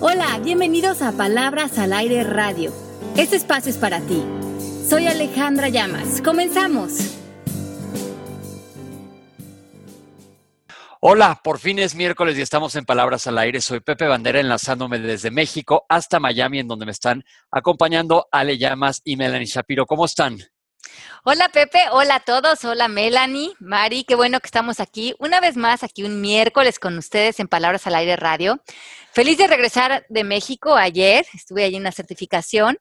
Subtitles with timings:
[0.00, 2.72] Hola, bienvenidos a Palabras al Aire Radio.
[3.16, 4.22] Este espacio es para ti.
[4.88, 6.22] Soy Alejandra Llamas.
[6.22, 6.92] Comenzamos.
[11.00, 13.60] Hola, por fin es miércoles y estamos en Palabras al Aire.
[13.60, 19.00] Soy Pepe Bandera enlazándome desde México hasta Miami, en donde me están acompañando Ale Llamas
[19.02, 19.84] y Melanie Shapiro.
[19.84, 20.38] ¿Cómo están?
[21.24, 25.14] Hola Pepe, hola a todos, hola Melanie, Mari, qué bueno que estamos aquí.
[25.18, 28.62] Una vez más, aquí un miércoles con ustedes en Palabras al Aire Radio.
[29.12, 30.76] Feliz de regresar de México.
[30.76, 32.78] Ayer, estuve allí en una certificación.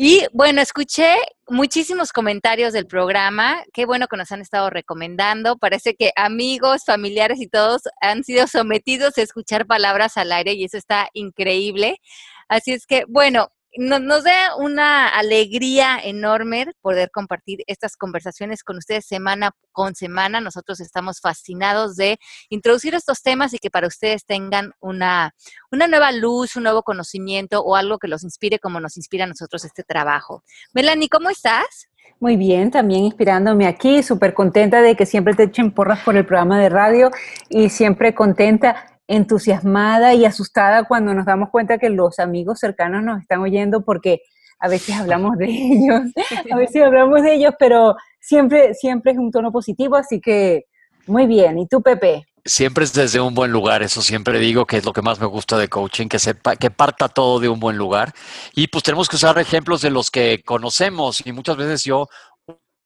[0.00, 1.16] Y bueno, escuché
[1.48, 7.40] muchísimos comentarios del programa, qué bueno que nos han estado recomendando, parece que amigos, familiares
[7.40, 12.00] y todos han sido sometidos a escuchar palabras al aire y eso está increíble.
[12.48, 13.48] Así es que, bueno,
[13.78, 20.40] nos, da una alegría enorme poder compartir estas conversaciones con ustedes semana con semana.
[20.40, 22.18] Nosotros estamos fascinados de
[22.48, 25.32] introducir estos temas y que para ustedes tengan una,
[25.70, 29.28] una nueva luz, un nuevo conocimiento o algo que los inspire como nos inspira a
[29.28, 30.42] nosotros este trabajo.
[30.74, 31.88] Melanie, ¿cómo estás?
[32.18, 36.26] Muy bien, también inspirándome aquí, súper contenta de que siempre te echen porras por el
[36.26, 37.12] programa de radio
[37.48, 43.20] y siempre contenta entusiasmada y asustada cuando nos damos cuenta que los amigos cercanos nos
[43.20, 44.20] están oyendo porque
[44.60, 46.02] a veces hablamos de ellos,
[46.50, 50.66] a veces hablamos de ellos, pero siempre, siempre es un tono positivo, así que
[51.06, 51.58] muy bien.
[51.58, 52.26] ¿Y tú, Pepe?
[52.44, 55.26] Siempre es desde un buen lugar, eso siempre digo que es lo que más me
[55.26, 58.14] gusta de coaching, que sepa, que parta todo de un buen lugar.
[58.54, 62.08] Y pues tenemos que usar ejemplos de los que conocemos y muchas veces yo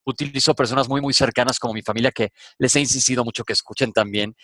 [0.05, 3.93] utilizo personas muy, muy cercanas como mi familia que les he insistido mucho que escuchen
[3.93, 4.35] también.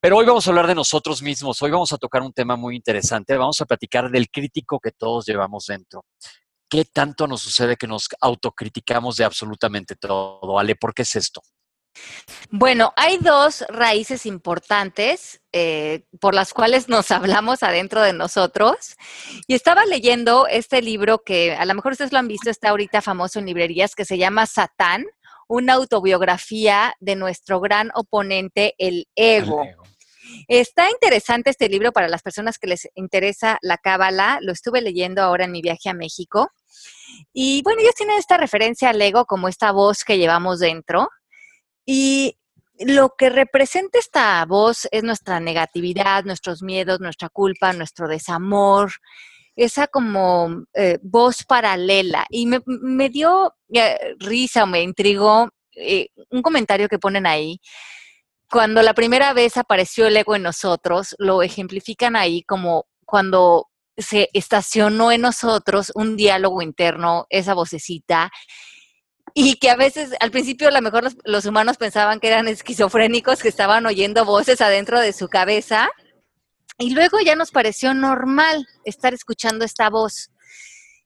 [0.00, 2.76] Pero hoy vamos a hablar de nosotros mismos, hoy vamos a tocar un tema muy
[2.76, 6.04] interesante, vamos a platicar del crítico que todos llevamos dentro.
[6.70, 10.58] ¿Qué tanto nos sucede que nos autocriticamos de absolutamente todo?
[10.58, 11.42] Ale, ¿por qué es esto?
[12.50, 18.96] Bueno, hay dos raíces importantes eh, por las cuales nos hablamos adentro de nosotros.
[19.46, 23.02] Y estaba leyendo este libro que a lo mejor ustedes lo han visto, está ahorita
[23.02, 25.04] famoso en librerías, que se llama Satán,
[25.48, 29.62] una autobiografía de nuestro gran oponente, el ego.
[30.46, 34.38] Está interesante este libro para las personas que les interesa la cábala.
[34.42, 36.50] Lo estuve leyendo ahora en mi viaje a México.
[37.32, 41.08] Y bueno, ellos tienen esta referencia al ego como esta voz que llevamos dentro.
[41.90, 42.36] Y
[42.80, 48.92] lo que representa esta voz es nuestra negatividad, nuestros miedos, nuestra culpa, nuestro desamor,
[49.56, 52.26] esa como eh, voz paralela.
[52.28, 57.58] Y me, dio eh, risa me intrigó eh, un comentario que ponen ahí.
[58.50, 64.28] Cuando la primera vez apareció el ego en nosotros, lo ejemplifican ahí como cuando se
[64.34, 68.30] estacionó en nosotros un diálogo interno, esa vocecita,
[69.40, 73.40] y que a veces, al principio, a lo mejor los, humanos pensaban que eran esquizofrénicos,
[73.40, 75.88] que estaban oyendo voces adentro de su cabeza,
[76.76, 80.30] y luego ya nos pareció normal estar escuchando esta voz.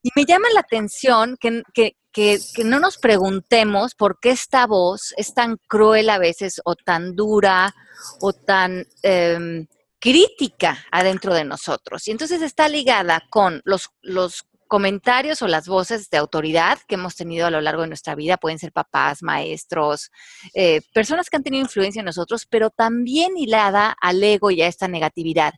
[0.02, 5.12] Y me llama la atención que, que, que, no nos preguntemos por qué esta voz
[5.18, 7.74] es tan cruel a veces o tan dura
[8.22, 9.66] o tan eh,
[10.00, 12.08] crítica adentro de nosotros.
[12.08, 17.14] Y entonces está ligada con los, los comentarios o las voces de autoridad que hemos
[17.14, 20.10] tenido a lo largo de nuestra vida, pueden ser papás, maestros,
[20.54, 24.68] eh, personas que han tenido influencia en nosotros, pero también hilada al ego y a
[24.68, 25.52] esta negatividad.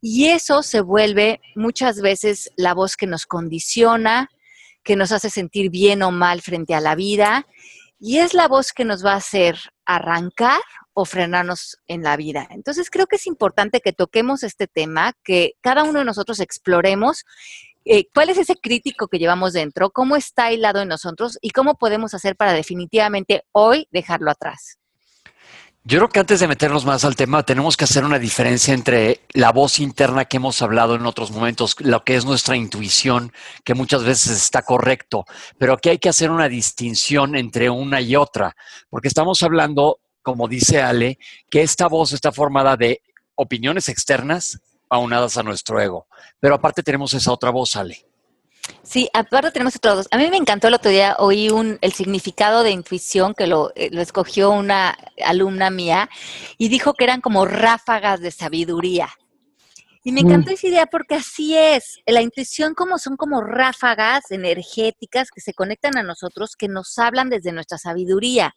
[0.00, 4.30] Y eso se vuelve muchas veces la voz que nos condiciona,
[4.82, 7.46] que nos hace sentir bien o mal frente a la vida,
[8.00, 10.62] y es la voz que nos va a hacer arrancar
[10.94, 12.48] o frenarnos en la vida.
[12.50, 17.26] Entonces creo que es importante que toquemos este tema, que cada uno de nosotros exploremos
[17.84, 19.90] eh, ¿Cuál es ese crítico que llevamos dentro?
[19.90, 21.38] ¿Cómo está aislado en nosotros?
[21.40, 24.78] ¿Y cómo podemos hacer para definitivamente hoy dejarlo atrás?
[25.86, 29.20] Yo creo que antes de meternos más al tema, tenemos que hacer una diferencia entre
[29.34, 33.34] la voz interna que hemos hablado en otros momentos, lo que es nuestra intuición,
[33.64, 35.26] que muchas veces está correcto,
[35.58, 38.56] pero aquí hay que hacer una distinción entre una y otra,
[38.88, 41.18] porque estamos hablando, como dice Ale,
[41.50, 43.02] que esta voz está formada de
[43.34, 46.06] opiniones externas aunadas a nuestro ego.
[46.40, 48.06] Pero aparte tenemos esa otra voz, Ale.
[48.82, 50.08] Sí, aparte tenemos otra voz.
[50.10, 53.72] A mí me encantó el otro día, oí un, el significado de intuición que lo,
[53.74, 56.08] eh, lo escogió una alumna mía
[56.56, 59.10] y dijo que eran como ráfagas de sabiduría.
[60.06, 60.54] Y me encantó mm.
[60.54, 61.98] esa idea porque así es.
[62.04, 67.30] La intuición como son como ráfagas energéticas que se conectan a nosotros, que nos hablan
[67.30, 68.54] desde nuestra sabiduría.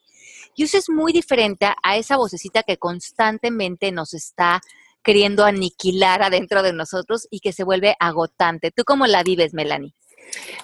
[0.56, 4.62] Y eso es muy diferente a esa vocecita que constantemente nos está
[5.04, 8.72] queriendo aniquilar adentro de nosotros y que se vuelve agotante.
[8.72, 9.94] ¿Tú cómo la vives, Melanie?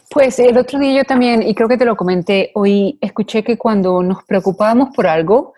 [0.09, 3.57] Pues el otro día yo también, y creo que te lo comenté, hoy escuché que
[3.57, 5.53] cuando nos preocupábamos por algo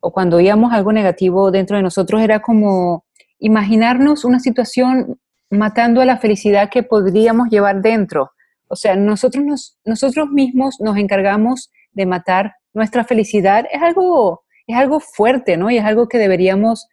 [0.00, 3.04] o cuando oíamos algo negativo dentro de nosotros era como
[3.38, 8.32] imaginarnos una situación matando a la felicidad que podríamos llevar dentro.
[8.68, 13.66] O sea, nosotros, nos, nosotros mismos nos encargamos de matar nuestra felicidad.
[13.72, 15.70] Es algo, es algo fuerte, ¿no?
[15.70, 16.86] Y es algo que deberíamos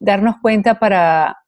[0.00, 1.38] darnos cuenta para,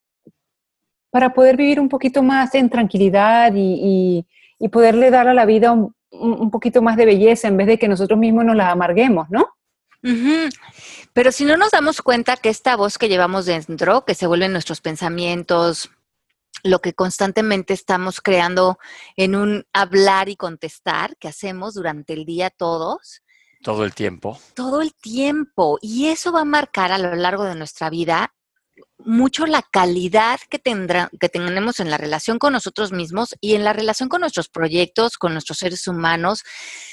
[1.11, 4.27] para poder vivir un poquito más en tranquilidad y,
[4.71, 8.17] poderle dar a la vida un, poquito más de belleza en vez de que nosotros
[8.17, 9.49] mismos nos la amarguemos, ¿no?
[11.13, 14.53] Pero si no nos damos cuenta que esta voz que llevamos dentro, que se vuelven
[14.53, 15.91] nuestros pensamientos,
[16.63, 18.79] lo que constantemente estamos creando
[19.17, 23.23] en un hablar y contestar que hacemos durante el día todos.
[23.63, 24.39] Todo el tiempo.
[24.55, 25.79] Todo el tiempo.
[25.83, 28.33] Y eso va a marcar a lo largo de nuestra vida
[28.99, 33.65] mucho la calidad que, tendrá, que tenemos en la relación con nosotros mismos y en
[33.65, 36.43] la relación con nuestros proyectos, con nuestros seres humanos.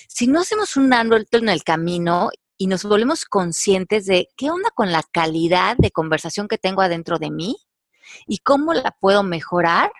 [0.08, 4.70] Si no hacemos un alto en el camino y nos volvemos conscientes de qué onda
[4.74, 7.56] con la calidad de conversación que tengo adentro de mí,
[8.28, 9.92] y cómo la puedo mejorar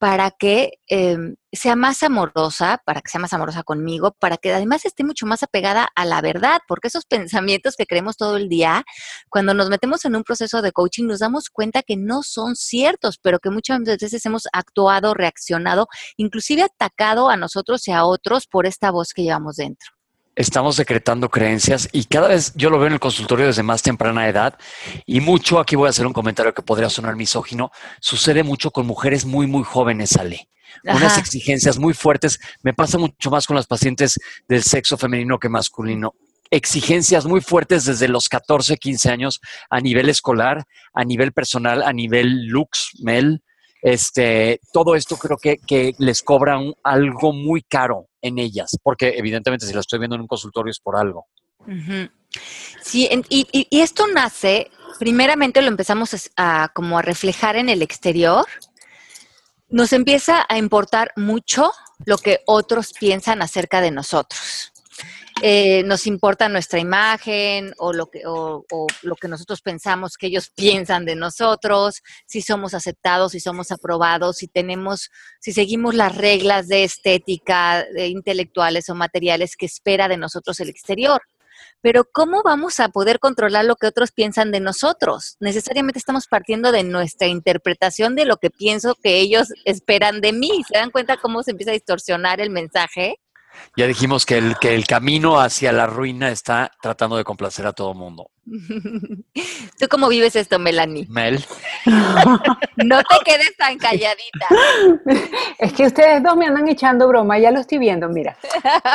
[0.00, 4.86] para que em, sea más amorosa, para que sea más amorosa conmigo, para que además
[4.86, 8.84] esté mucho más apegada a la verdad, porque esos pensamientos que creemos todo el día,
[9.28, 13.18] cuando nos metemos en un proceso de coaching, nos damos cuenta que no son ciertos,
[13.18, 15.86] pero que muchas veces hemos actuado, reaccionado,
[16.16, 19.99] inclusive atacado a nosotros y a otros por esta voz que llevamos dentro
[20.36, 24.28] estamos decretando creencias y cada vez yo lo veo en el consultorio desde más temprana
[24.28, 24.58] edad
[25.06, 28.86] y mucho, aquí voy a hacer un comentario que podría sonar misógino, sucede mucho con
[28.86, 30.48] mujeres muy, muy jóvenes, Ale.
[30.84, 32.38] Unas exigencias muy fuertes.
[32.62, 34.18] Me pasa mucho más con las pacientes
[34.48, 36.14] del sexo femenino que masculino.
[36.48, 41.92] Exigencias muy fuertes desde los 14, 15 años a nivel escolar, a nivel personal, a
[41.92, 43.42] nivel looks, Mel,
[43.82, 49.66] este, todo esto creo que, que les cobra algo muy caro en ellas, porque evidentemente
[49.66, 51.26] si lo estoy viendo en un consultorio es por algo.
[52.82, 58.46] Sí, y, esto nace, primeramente lo empezamos a, como a reflejar en el exterior,
[59.68, 61.72] nos empieza a importar mucho
[62.04, 64.72] lo que otros piensan acerca de nosotros.
[65.42, 68.64] Eh, nos importa nuestra imagen o lo, que, o,
[69.02, 74.36] lo que nosotros pensamos que ellos piensan de nosotros, si somos aceptados, si somos aprobados,
[74.36, 75.10] si tenemos,
[75.40, 80.68] si seguimos las reglas de estética, de intelectuales o materiales que espera de nosotros el
[80.68, 81.22] exterior.
[81.82, 85.36] Pero ¿cómo vamos a poder controlar lo que otros piensan de nosotros?
[85.40, 90.62] Necesariamente estamos partiendo de nuestra interpretación de lo que pienso que ellos esperan de mí.
[90.70, 93.18] ¿Se dan cuenta cómo se empieza a distorsionar el mensaje?
[93.76, 97.72] Ya dijimos que el, que el camino hacia la ruina está tratando de complacer a
[97.72, 98.30] todo mundo.
[99.78, 101.06] ¿Tú cómo vives esto, Melanie?
[101.08, 101.44] Mel.
[102.76, 104.46] no te quedes tan calladita.
[105.58, 108.36] Es que ustedes dos me andan echando broma, ya lo estoy viendo, mira.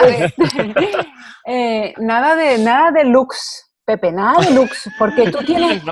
[0.07, 0.73] Este,
[1.45, 5.83] eh, nada de nada de looks Pepe, nada de looks, porque tú tienes,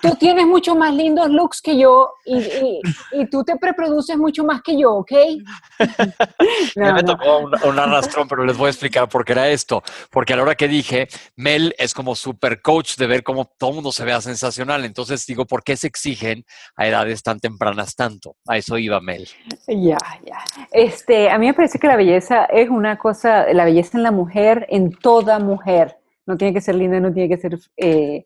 [0.00, 2.80] tú, tienes mucho más lindos looks que yo y,
[3.12, 5.12] y, tú te preproduces mucho más que yo, ¿ok?
[6.76, 9.82] No, me tocó un, arrastrón, pero les voy a explicar por qué era esto.
[10.10, 13.70] Porque a la hora que dije, Mel es como super coach de ver cómo todo
[13.70, 14.84] el mundo se vea sensacional.
[14.84, 16.44] Entonces digo, ¿por qué se exigen
[16.76, 18.36] a edades tan tempranas tanto?
[18.46, 19.28] A eso iba Mel.
[19.66, 20.44] Ya, ya.
[20.72, 24.12] Este, a mí me parece que la belleza es una cosa, la belleza en la
[24.12, 28.24] mujer, en toda mujer no tiene que ser linda, no tiene que ser, eh,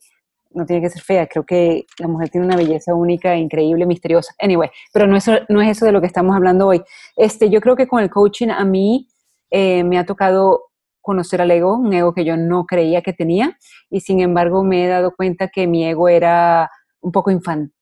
[0.50, 1.26] no tiene que ser fea.
[1.26, 4.34] Creo que la mujer tiene una belleza única, increíble, misteriosa.
[4.38, 6.82] Anyway, pero no es, no es eso de lo que estamos hablando hoy.
[7.16, 9.08] Este, yo creo que con el coaching a mí
[9.50, 10.64] eh, me ha tocado
[11.00, 13.56] conocer al ego, un ego que yo no creía que tenía,
[13.90, 16.68] y sin embargo me he dado cuenta que mi ego era
[17.00, 17.72] un poco infantil,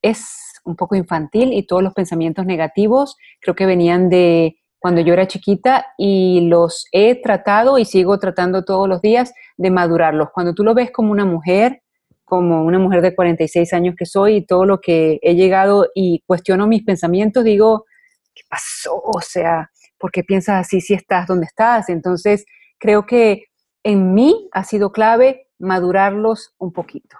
[0.00, 0.28] es
[0.64, 5.26] un poco infantil y todos los pensamientos negativos creo que venían de cuando yo era
[5.26, 10.28] chiquita y los he tratado y sigo tratando todos los días de madurarlos.
[10.32, 11.82] Cuando tú lo ves como una mujer,
[12.24, 16.22] como una mujer de 46 años que soy y todo lo que he llegado y
[16.26, 17.86] cuestiono mis pensamientos, digo,
[18.34, 19.00] ¿qué pasó?
[19.02, 21.88] O sea, ¿por qué piensas así si estás donde estás?
[21.88, 22.44] Entonces,
[22.78, 23.46] creo que
[23.82, 27.16] en mí ha sido clave madurarlos un poquito.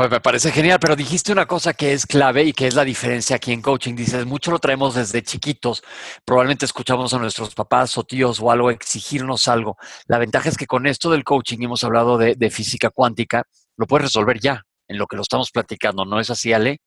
[0.00, 2.86] Pues me parece genial, pero dijiste una cosa que es clave y que es la
[2.86, 3.94] diferencia aquí en coaching.
[3.94, 5.82] Dices, mucho lo traemos desde chiquitos.
[6.24, 9.76] Probablemente escuchamos a nuestros papás o tíos o algo exigirnos algo.
[10.06, 13.44] La ventaja es que con esto del coaching hemos hablado de, física cuántica,
[13.76, 16.06] lo puedes resolver ya, en lo que lo estamos platicando.
[16.06, 16.78] ¿No es así, Ale?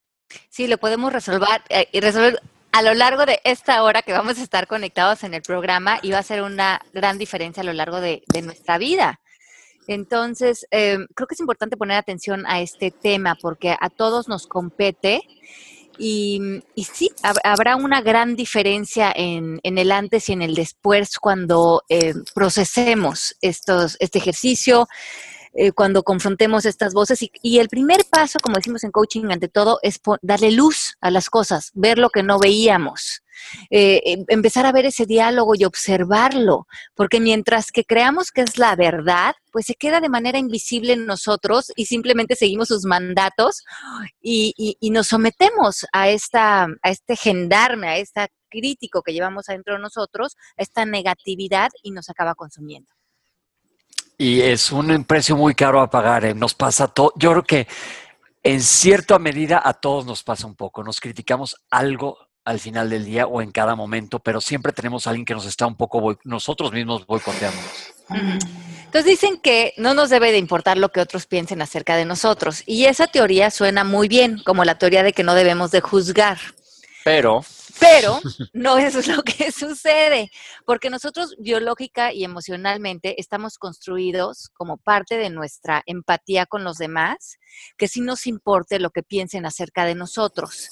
[0.50, 2.42] Sí, lo podemos resolver eh, y resolver
[2.72, 6.10] a lo largo de esta hora que vamos a estar conectados en el programa y
[6.10, 9.20] va a ser una gran diferencia a lo largo de nuestra vida.
[9.88, 14.48] Entonces, em, creo que es importante poner atención a este tema porque a todos nos
[14.48, 15.22] compete
[15.98, 17.12] y, sí,
[17.44, 23.98] habrá una gran diferencia en, el antes y en el después cuando em, procesemos estos,
[24.00, 24.88] este ejercicio.
[25.56, 27.20] Eh, cuando confrontemos estas voces.
[27.42, 31.30] Y, el primer paso, como decimos en coaching, ante todo, es darle luz a las
[31.30, 33.22] cosas, ver lo que no veíamos.
[33.70, 38.58] Eh, em, empezar a ver ese diálogo y observarlo, porque mientras que creamos que es
[38.58, 43.64] la verdad, pues se queda de manera invisible en nosotros y simplemente seguimos sus mandatos
[44.22, 49.76] y, y nos sometemos a, esta, a este gendarme, a este crítico que llevamos adentro
[49.76, 52.90] de nosotros, a esta negatividad y nos acaba consumiendo.
[54.24, 56.24] Y es un precio muy caro a pagar.
[56.24, 56.34] ¿eh?
[56.34, 57.12] Nos pasa todo.
[57.18, 57.68] Yo creo que
[58.42, 60.82] en cierta medida a todos nos pasa un poco.
[60.82, 65.10] Nos criticamos algo al final del día o en cada momento, pero siempre tenemos a
[65.10, 67.60] alguien que nos está un poco, nosotros mismos boicoteando.
[68.86, 72.64] Entonces dicen que no nos debe de importar lo que otros piensen acerca de nosotros.
[72.66, 76.38] Y esa teoría suena muy bien, como la teoría de que no debemos de juzgar.
[77.04, 77.44] Pero
[77.80, 78.20] pero
[78.54, 80.32] no es lo que sucede,
[80.66, 87.38] porque nosotros biológica y emocionalmente estamos construidos como parte de nuestra empatía con los demás,
[87.78, 90.70] que sí nos importe lo que piensen acerca de nosotros.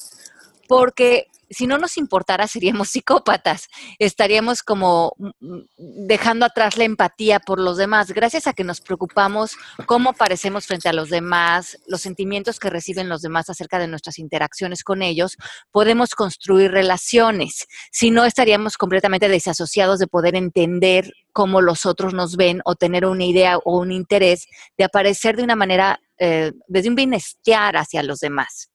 [0.67, 3.67] Porque si no nos importara, seríamos psicópatas.
[3.99, 5.61] Estaríamos como mm, mm,
[6.07, 8.11] dejando atrás la empatía por los demás.
[8.11, 9.55] Gracias a que nos preocupamos
[9.85, 14.19] cómo parecemos frente a los demás, los sentimientos que reciben los demás acerca de nuestras
[14.19, 15.37] interacciones con ellos,
[15.71, 17.67] podemos construir relaciones.
[17.91, 23.05] Si no, estaríamos completamente desasociados de poder entender cómo los otros nos ven o tener
[23.05, 28.03] una idea o un interés de aparecer de una manera, eh, desde un bienestar hacia
[28.03, 28.69] los demás.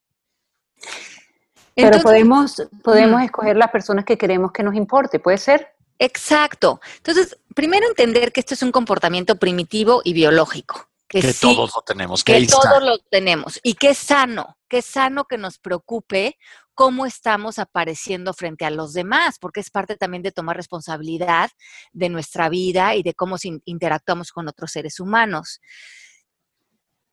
[1.76, 5.76] Pero podemos, podemos escoger las personas que queremos que nos importe, ¿puede ser?
[5.98, 6.80] Exacto.
[6.96, 10.88] Entonces, primero entender que esto es un comportamiento primitivo y biológico.
[11.08, 12.24] Que, todos lo tenemos.
[12.24, 13.60] Que, todos lo tenemos.
[13.62, 16.36] Y que es sano, que es sano que nos preocupe
[16.74, 21.50] cómo estamos apareciendo frente a los demás, porque es parte también de tomar responsabilidad
[21.92, 25.60] de nuestra vida y de cómo interactuamos con otros seres humanos.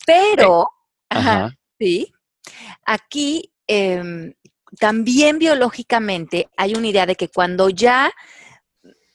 [0.06, 0.70] Pero,
[1.80, 2.12] sí,
[2.86, 4.34] aquí em,
[4.80, 8.12] también biológicamente hay una idea de que cuando ya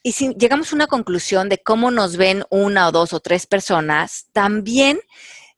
[0.02, 3.46] y si llegamos a una conclusión de cómo nos ven una o dos o tres
[3.46, 5.00] personas, también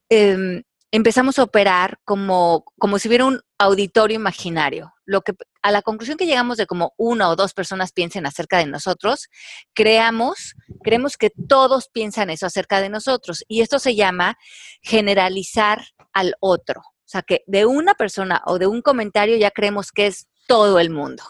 [0.08, 4.92] em, empezamos a operar como, como si hubiera un auditorio imaginario.
[5.04, 8.58] Lo que, a la conclusión que llegamos de cómo una o dos personas piensen acerca
[8.58, 9.28] de nosotros,
[9.74, 13.44] creamos, creemos que todos piensan eso acerca de nosotros.
[13.46, 14.36] Y esto se llama
[14.82, 16.82] generalizar al otro.
[17.10, 20.78] O sea, que de una persona o de un comentario ya creemos que es todo
[20.78, 21.24] el mundo.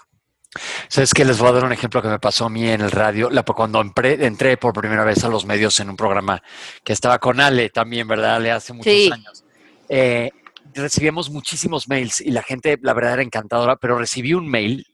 [0.88, 1.25] ¿Sabes qué?
[1.25, 3.30] Les voy a dar un ejemplo que me pasó a mí en el radio.
[3.56, 6.42] Cuando entré por primera vez a los medios en un programa
[6.84, 8.34] que estaba con Ale también, ¿verdad?
[8.34, 9.42] Ale hace muchos años.
[9.88, 10.30] Eh,
[10.75, 14.87] recibíamos muchísimos mails y la gente, la verdad, era encantadora, pero recibí un mail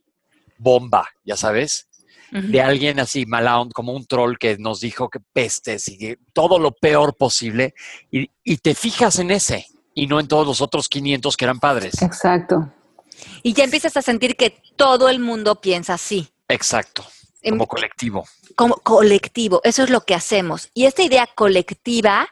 [0.57, 1.89] bomba, ya sabes,
[2.31, 6.71] de alguien así mala como un troll que nos dijo que pestes y todo lo
[6.71, 7.75] peor posible.
[8.13, 9.67] y te fijas en ese
[9.97, 12.03] y no en todos los otros 500 que eran padres.
[12.03, 12.71] Exacto.
[13.43, 16.29] Y ya empiezas a sentir que todo el mundo piensa así.
[16.49, 17.05] Exacto.
[17.41, 18.25] Em, como colectivo.
[18.55, 20.69] Como colectivo, eso es lo que hacemos.
[20.75, 22.29] Y esta idea colectiva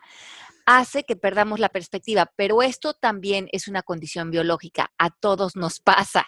[0.66, 5.80] hace que perdamos la perspectiva, pero esto también es una condición biológica, a todos nos
[5.80, 6.26] pasa.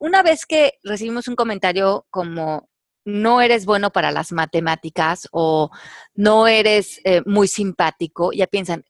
[0.00, 2.70] Una vez que recibimos un comentario como
[3.04, 5.70] no eres bueno para las matemáticas o
[6.14, 8.84] no eres eh, muy simpático, ya piensan,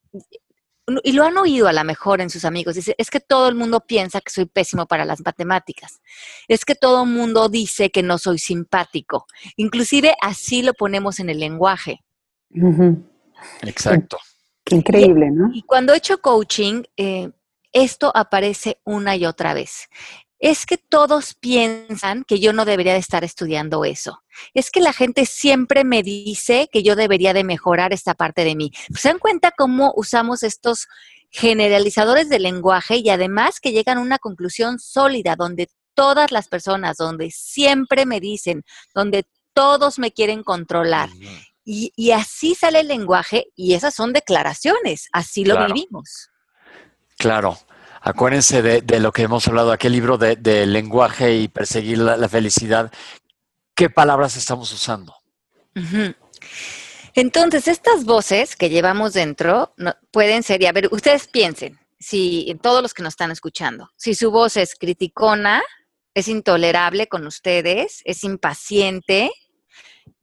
[1.02, 3.54] y lo han oído a lo mejor en sus amigos, dice, es que todo el
[3.54, 6.00] mundo piensa que soy pésimo para las matemáticas,
[6.48, 11.30] es que todo el mundo dice que no soy simpático, inclusive así lo ponemos en
[11.30, 12.00] el lenguaje.
[13.62, 14.18] Exacto.
[14.64, 15.50] Qué increíble, ¿no?
[15.52, 17.30] Y cuando he hecho coaching, eh,
[17.72, 19.88] esto aparece una y otra vez
[20.40, 24.22] es que todos piensan que yo no debería de estar estudiando eso.
[24.54, 28.56] Es que la gente siempre me dice que yo debería de mejorar esta parte de
[28.56, 28.72] mí.
[28.96, 30.88] ¿Se dan cuenta cómo usamos estos
[31.30, 36.96] generalizadores del lenguaje y además que llegan a una conclusión sólida donde todas las personas,
[36.96, 41.10] donde siempre me dicen, donde todos me quieren controlar?
[41.66, 46.30] Y, así sale el lenguaje y esas son declaraciones, así lo vivimos.
[47.18, 47.58] Claro.
[48.02, 52.90] Acuérdense de, lo que hemos hablado, aquel libro de, lenguaje y perseguir la, felicidad.
[53.74, 55.14] ¿Qué palabras estamos usando?
[57.14, 59.74] Entonces, estas voces que llevamos dentro
[60.10, 64.14] pueden ser, y a ver, ustedes piensen, si todos los que nos están escuchando, si
[64.14, 65.62] su voz es criticona,
[66.14, 69.30] es intolerable con ustedes, es impaciente,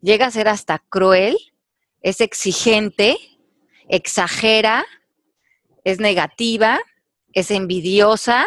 [0.01, 1.37] llega a ser hasta cruel,
[2.01, 3.17] es exigente,
[3.87, 4.85] exagera,
[5.83, 6.79] es negativa,
[7.33, 8.45] es envidiosa,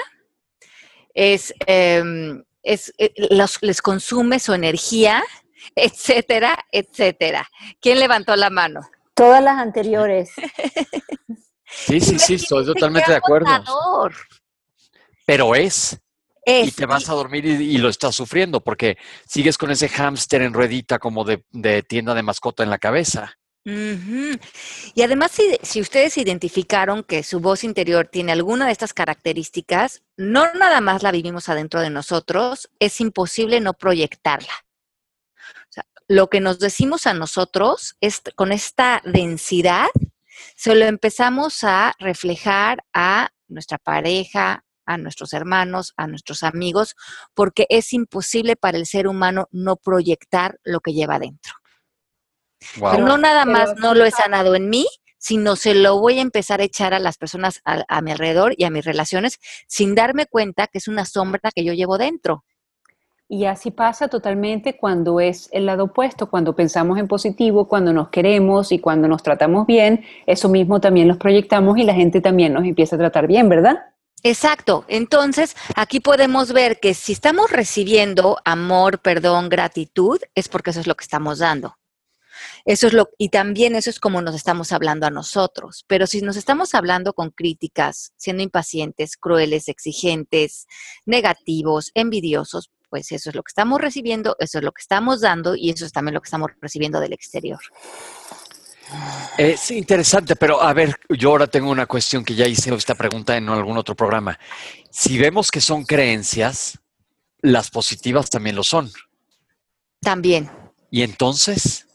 [1.14, 3.12] es, em, es eh,
[3.60, 5.22] les consume su energía,
[5.74, 7.48] etcétera, etcétera.
[7.80, 8.80] ¿Quién levantó la mano?
[9.14, 10.30] Todas las anteriores.
[11.72, 13.46] Sí, sí, sí, estoy totalmente de acuerdo.
[13.48, 14.12] Agotador.
[15.24, 15.98] Pero es.
[16.44, 19.88] Es, y te vas a dormir y, y lo estás sufriendo porque sigues con ese
[19.88, 23.38] hámster en ruedita como de, de tienda de mascota en la cabeza.
[23.64, 30.52] Y además, si, ustedes identificaron que su voz interior tiene alguna de estas características, no
[30.54, 34.52] nada más la vivimos adentro de nosotros, es imposible no proyectarla.
[36.08, 39.86] Lo que nos decimos a nosotros es, con esta densidad,
[40.56, 46.96] se lo empezamos a reflejar a nuestra pareja, a nuestros hermanos, a nuestros amigos,
[47.34, 51.59] porque es imposible para el ser humano no proyectar lo que lleva adentro.
[52.76, 52.92] Wow.
[52.92, 54.86] Pero no nada pero más sí no lo he sanado en mí,
[55.18, 58.54] sino se lo voy a empezar a echar a las personas a, a mi alrededor
[58.56, 62.44] y a mis relaciones sin darme cuenta que es una sombra que yo llevo dentro.
[63.32, 68.08] Y así pasa totalmente cuando es el lado opuesto, cuando pensamos en positivo, cuando nos
[68.08, 72.52] queremos y cuando nos tratamos bien, eso mismo también los proyectamos y la gente también
[72.52, 73.84] nos empieza a tratar bien, ¿verdad?
[74.24, 74.84] Exacto.
[74.88, 80.88] Entonces, aquí podemos ver que si estamos recibiendo amor, perdón, gratitud, es porque eso es
[80.88, 81.76] lo que estamos dando.
[82.64, 85.84] Eso es lo, y también eso es como nos estamos hablando a nosotros.
[85.86, 90.66] Pero si nos estamos hablando con críticas, siendo impacientes, crueles, exigentes,
[91.06, 95.54] negativos, envidiosos, pues eso es lo que estamos recibiendo, eso es lo que estamos dando
[95.54, 97.60] y eso es también lo que estamos recibiendo del exterior.
[99.38, 103.36] Es interesante, pero a ver, yo ahora tengo una cuestión que ya hice esta pregunta
[103.36, 104.38] en algún otro programa.
[104.90, 106.78] Si vemos que son creencias,
[107.40, 108.90] las positivas también lo son.
[110.00, 110.50] También.
[110.90, 111.86] Y entonces,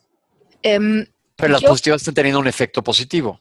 [0.66, 1.06] Em,
[1.36, 3.40] pero las Yo- positivas están teniendo un efecto positivo.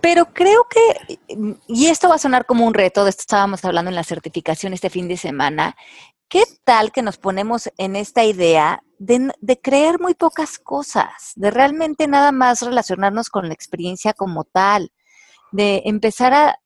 [0.00, 1.18] Pero creo que,
[1.66, 4.72] y esto va a sonar como un reto, de esto estábamos hablando en la certificación
[4.72, 5.74] este fin de semana,
[6.28, 11.50] ¿qué tal que nos ponemos en esta idea de, de creer muy pocas cosas, de
[11.50, 14.92] realmente nada más relacionarnos con la experiencia como tal,
[15.50, 16.60] de empezar a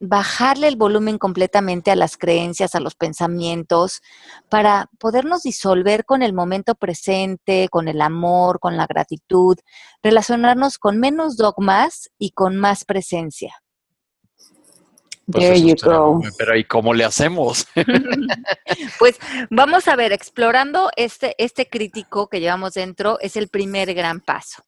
[0.00, 4.00] bajarle el volumen completamente a las creencias, a los pensamientos,
[4.48, 9.58] para podernos disolver con el momento presente, con el amor, con la gratitud,
[10.02, 13.54] relacionarnos con menos dogmas y con más presencia.
[15.30, 16.22] Pues There you go.
[16.38, 17.66] Pero ¿y cómo le hacemos?
[18.98, 19.16] Pues
[19.50, 24.62] vamos a ver, explorando este, este crítico que llevamos dentro es el primer gran paso.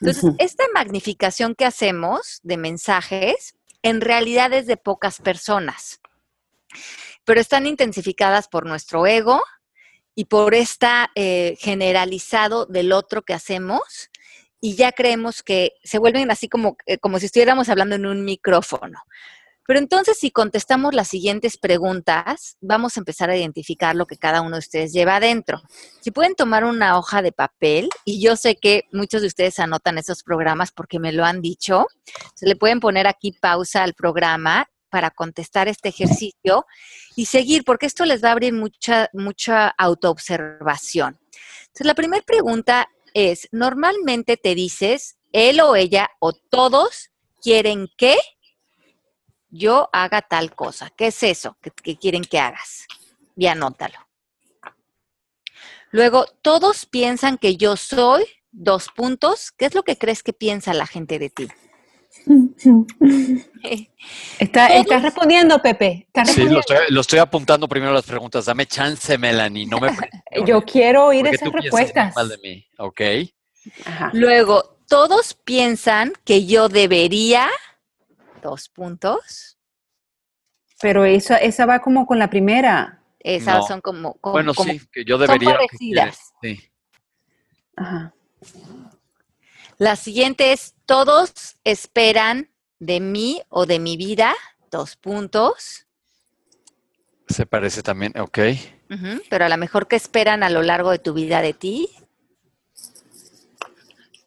[0.00, 6.00] Entonces, esta magnificación que hacemos de mensajes, en realidad es de pocas personas,
[7.24, 9.42] pero están intensificadas por nuestro ego
[10.14, 14.10] y por esta eh, generalizado del otro que hacemos
[14.60, 18.24] y ya creemos que se vuelven así como, eh, como si estuviéramos hablando en un
[18.24, 19.00] micrófono.
[19.66, 24.40] Pero entonces, si contestamos las siguientes preguntas, vamos a empezar a identificar lo que cada
[24.40, 25.62] uno de ustedes lleva adentro.
[26.00, 29.98] Si pueden tomar una hoja de papel, y yo sé que muchos de ustedes anotan
[29.98, 31.86] esos programas porque me lo han dicho,
[32.34, 36.66] se le pueden poner aquí pausa al programa para contestar este ejercicio
[37.16, 41.18] y seguir, porque esto les va a abrir mucha, mucha autoobservación.
[41.62, 48.16] Entonces, la primera pregunta es, normalmente te dices, él o ella o todos quieren que
[49.52, 50.90] yo haga tal cosa.
[50.96, 52.86] ¿Qué es eso que, que quieren que hagas?
[53.36, 53.98] Y anótalo.
[55.92, 59.52] Luego, todos piensan que yo soy dos puntos.
[59.52, 61.48] ¿Qué es lo que crees que piensa la gente de ti?
[64.38, 66.06] Está, ¿Estás respondiendo, Pepe?
[66.06, 68.44] ¿Estás Sí, lo estoy, lo estoy apuntando primero las preguntas.
[68.44, 69.66] Dame chance, Melanie.
[69.66, 69.90] No me
[70.46, 72.14] Yo quiero oír esas tú respuestas.
[72.14, 72.66] mal de mí.
[72.78, 73.00] Ok.
[73.84, 74.10] Ajá.
[74.12, 77.48] Luego, todos piensan que yo debería,
[78.42, 79.58] dos puntos.
[80.80, 83.02] Pero esa, esa va como con la primera.
[83.20, 83.66] Esas No.
[83.66, 85.52] son como, como- Bueno, como- sí, que yo debería.
[85.52, 86.32] ¿qué parecidas.
[86.42, 86.60] Sí.
[87.76, 88.12] Ajá.
[89.78, 92.50] La siguiente es, todos esperan
[92.80, 94.34] de mí o de mi vida,
[94.70, 95.86] dos puntos.
[97.28, 98.12] Se parece también.
[98.18, 98.38] Ok.
[99.30, 101.88] Pero a lo mejor que esperan a lo largo de tu vida de ti.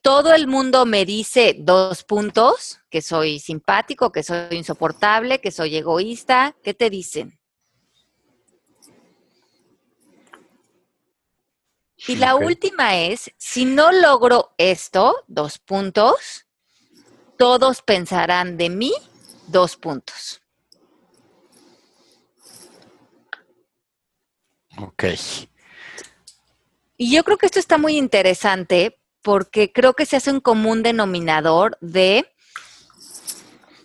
[0.05, 5.77] Todo el mundo me dice dos puntos, que soy simpático, que soy insoportable, que soy
[5.77, 6.55] egoísta.
[6.61, 7.39] ¿Qué te dicen?
[12.05, 16.45] Y la última es, si no logro esto, dos puntos,
[17.35, 18.93] todos pensarán de mí,
[19.47, 20.39] dos puntos.
[24.77, 25.05] Ok.
[26.95, 30.83] Y yo creo que esto está muy interesante porque creo que se hace un común
[30.83, 32.31] denominador de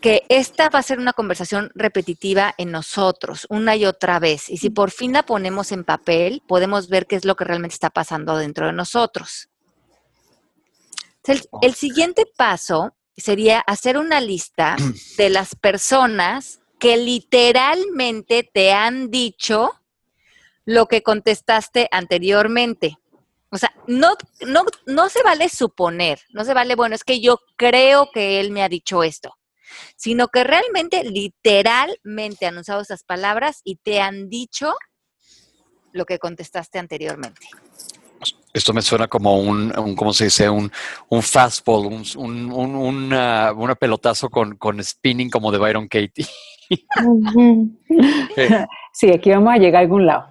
[0.03, 4.51] que esta va a ser una conversación repetitiva en nosotros, una y otra vez.
[4.51, 7.73] Y si por fin la ponemos en papel, podemos ver qué es lo que realmente
[7.73, 9.49] está pasando dentro de nosotros.
[11.25, 14.77] El, el siguiente paso sería hacer una lista
[15.17, 19.71] de las personas que literalmente te han dicho
[20.67, 22.99] lo que contestaste anteriormente.
[23.51, 24.15] O sea, no,
[24.47, 28.53] no, no se vale suponer, no se vale, bueno, es que yo creo que él
[28.53, 29.35] me ha dicho esto,
[29.97, 34.75] sino que realmente, literalmente han usado esas palabras y te han dicho
[35.93, 37.49] lo que contestaste anteriormente.
[38.53, 40.51] Esto me suena como un, un ¿cómo se dice?
[40.51, 40.71] Un,
[41.09, 46.27] un fastball, un, un, un una, una pelotazo con, con spinning como de Byron Katie.
[48.93, 50.30] sí, aquí vamos a llegar a algún lado.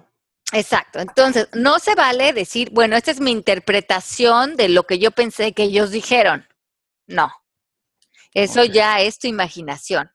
[0.52, 0.98] Exacto.
[0.98, 5.52] Entonces, no se vale decir, bueno, esta es mi interpretación de lo que yo pensé
[5.52, 6.46] que ellos dijeron.
[7.06, 7.32] No.
[8.34, 10.10] Eso ya es tu imaginación.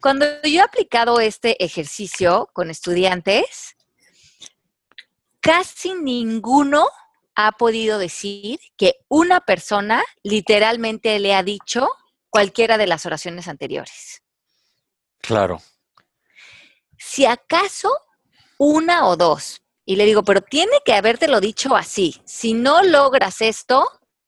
[0.00, 3.74] Cuando yo he aplicado este ejercicio con estudiantes,
[5.40, 6.88] casi ninguno
[7.34, 11.88] ha podido decir que una persona literalmente le ha dicho
[12.28, 14.22] cualquiera de las oraciones anteriores.
[15.20, 15.62] Claro.
[16.98, 17.90] Si acaso
[18.58, 19.60] una o dos.
[19.86, 22.20] Y le digo, pero tiene que habértelo dicho así.
[22.24, 23.86] Si no logras esto,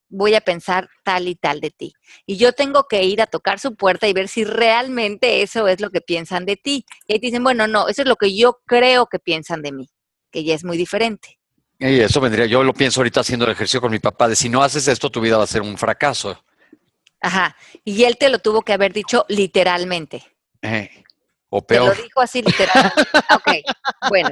[0.09, 1.95] voy a pensar tal y tal de ti.
[2.27, 5.81] Y yo tengo que ir a tocar su puerta y ver si realmente eso es
[5.81, 6.85] lo que piensan de ti.
[7.07, 9.73] Y ahí te dicen, bueno, no, eso es lo que yo creo que piensan de
[9.73, 9.89] mí,
[10.31, 11.39] que ya es muy diferente.
[11.79, 14.49] Y eso vendría, yo lo pienso ahorita haciendo el ejercicio con mi papá, de si
[14.49, 16.43] no haces esto, tu vida va a ser un fracaso.
[17.21, 17.57] Ajá.
[17.85, 20.23] Y él te lo tuvo que haber dicho literalmente.
[20.63, 21.05] Eh,
[21.51, 22.03] o Te lo peor.
[22.03, 23.03] dijo así literalmente.
[23.35, 23.53] ok,
[24.09, 24.31] bueno.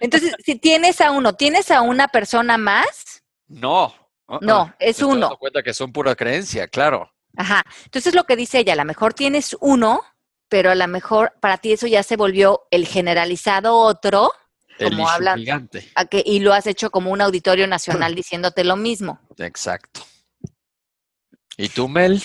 [0.00, 3.22] Entonces, si tienes a uno, ¿tienes a una persona más?
[3.48, 3.94] No.
[4.28, 4.38] uh-uh.
[4.40, 5.20] No, es uno.
[5.22, 7.10] dando cuenta que son pura creencia, claro.
[7.36, 7.64] Ajá.
[7.84, 10.02] Entonces lo que dice ella, a lo mejor tienes uno,
[10.48, 14.32] pero a lo mejor para ti eso ya se volvió el generalizado otro,
[14.78, 15.90] El Como hablan- gigante.
[15.96, 19.18] a que, y lo has hecho como un auditorio nacional diciéndote lo mismo.
[19.38, 20.00] Exacto.
[21.56, 22.22] ¿Y tú, Mel?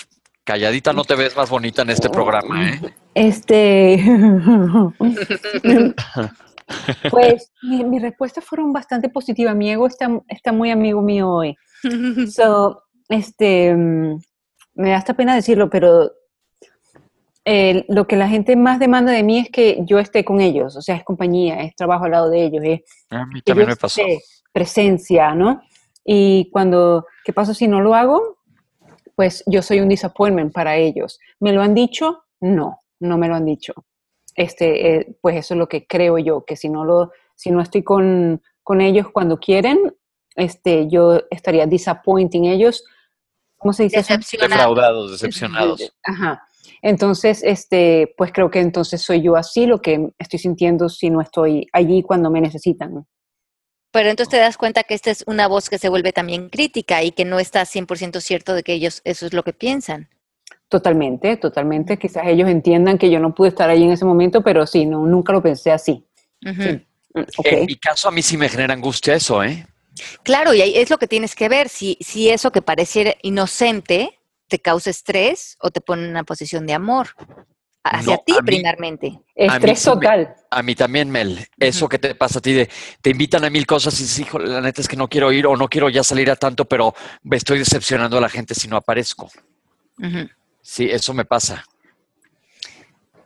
[0.50, 2.80] Calladita no te ves más bonita en este programa, ¿eh?
[3.14, 4.02] Este.
[7.08, 9.54] pues mi, mis respuestas fueron bastante positivas.
[9.54, 11.56] Mi ego está, está muy amigo mío hoy.
[12.32, 16.10] So, este, me da hasta pena decirlo, pero
[17.44, 20.74] eh, lo que la gente más demanda de mí es que yo esté con ellos,
[20.74, 23.68] o sea, es compañía, es trabajo al lado de ellos, es A mí que también
[23.68, 24.00] yo me pasó.
[24.00, 24.20] esté,
[24.52, 25.62] presencia, ¿no?
[26.04, 28.39] Y cuando, ¿qué pasa si no lo hago?
[29.20, 31.18] Pues yo soy un disappointment para ellos.
[31.40, 32.24] ¿Me lo han dicho?
[32.40, 33.74] No, no me lo han dicho.
[34.34, 37.60] Este, eh, pues eso es lo que creo yo, que si no lo, si no
[37.60, 39.94] estoy con, con ellos cuando quieren,
[40.36, 42.82] este, yo estaría disappointing ellos.
[43.58, 44.14] ¿Cómo se dice eso?
[44.14, 44.54] Decepcionado.
[44.54, 45.92] Defraudados, decepcionados.
[46.02, 46.42] Ajá.
[46.80, 51.20] Entonces, este, pues creo que entonces soy yo así lo que estoy sintiendo si no
[51.20, 53.06] estoy allí cuando me necesitan.
[53.92, 57.02] Pero entonces te das cuenta que esta es una voz que se vuelve también crítica
[57.02, 60.08] y que no está 100% cierto de que ellos eso es lo que piensan.
[60.68, 61.98] Totalmente, totalmente.
[61.98, 65.04] Quizás ellos entiendan que yo no pude estar allí en ese momento, pero sí, no,
[65.04, 66.06] nunca lo pensé así.
[66.40, 66.50] Sí.
[67.12, 67.24] Mm.
[67.44, 69.66] En mi caso, a mí sí me genera angustia eso, ¿eh?
[70.22, 74.20] Claro, y ahí es lo que tienes que ver, si, si eso que pareciera inocente
[74.46, 77.08] te causa estrés o te pone en una posición de amor.
[77.82, 79.20] Hacia No, ti a mí- primeramente.
[79.34, 80.34] Estrés total.
[80.50, 81.46] A mí también, Mel.
[81.58, 82.68] Eso que te pasa a ti de
[83.00, 85.46] te invitan a mil cosas y dices, hijo, la neta es que no quiero ir
[85.46, 88.68] o no quiero ya salir a tanto, pero me estoy decepcionando a la gente si
[88.68, 89.30] no aparezco.
[90.60, 91.64] Sí, eso me pasa.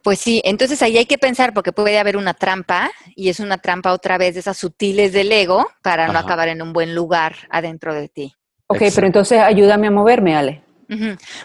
[0.02, 3.58] Pues sí, entonces ahí hay que pensar porque puede haber una trampa y es una
[3.58, 7.34] trampa otra vez de esas sutiles del ego para no acabar en un buen lugar
[7.50, 8.34] adentro de ti.
[8.66, 8.94] Ok, Exacto.
[8.96, 10.62] pero entonces ayúdame a moverme, Ale.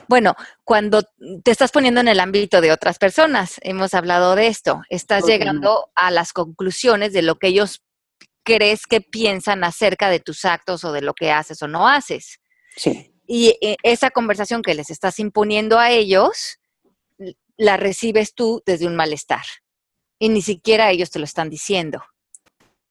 [0.08, 1.04] Bueno, cuando
[1.44, 5.90] te estás poniendo en el ámbito de otras personas, hemos hablado de esto, estás llegando
[5.96, 7.84] a las conclusiones de lo que ellos
[8.44, 12.40] crees que piensan acerca de tus actos o de lo que haces o no haces.
[12.76, 13.14] Sí.
[13.28, 16.58] Y eh, esa conversación que les estás imponiendo a ellos,
[17.58, 19.44] la recibes tú desde un malestar.
[20.18, 22.02] Y ni siquiera ellos te lo están diciendo.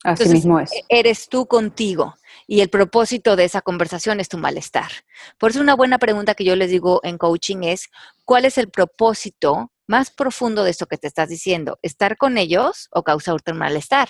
[0.05, 0.73] Así Entonces, mismo es.
[0.73, 2.15] e- Eres tú contigo.
[2.51, 4.91] Y el propósito de esa conversación es tu malestar.
[5.37, 7.91] Por eso una buena pregunta que yo les digo en coaching es,
[8.25, 11.79] ¿cuál es el propósito más profundo de esto que te estás diciendo?
[11.83, 14.09] ¿Estar con ellos o causarte un malestar?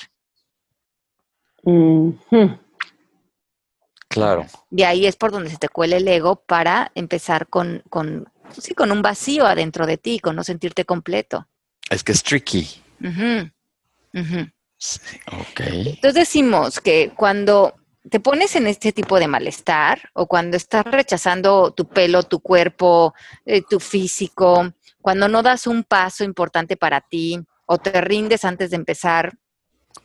[4.08, 4.46] Claro.
[4.70, 8.72] Y ahí es por donde se te cuela el ego para empezar con, con, sí,
[8.72, 11.48] con un vacío adentro de ti, con no sentirte completo.
[11.90, 12.68] Es que es tricky.
[14.80, 15.60] Sí, ok.
[15.60, 17.74] Entonces decimos que cuando
[18.10, 23.14] te pones en este tipo de malestar o cuando estás rechazando tu pelo, tu cuerpo,
[23.44, 28.70] eh, tu físico, cuando no das un paso importante para ti o te rindes antes
[28.70, 29.32] de empezar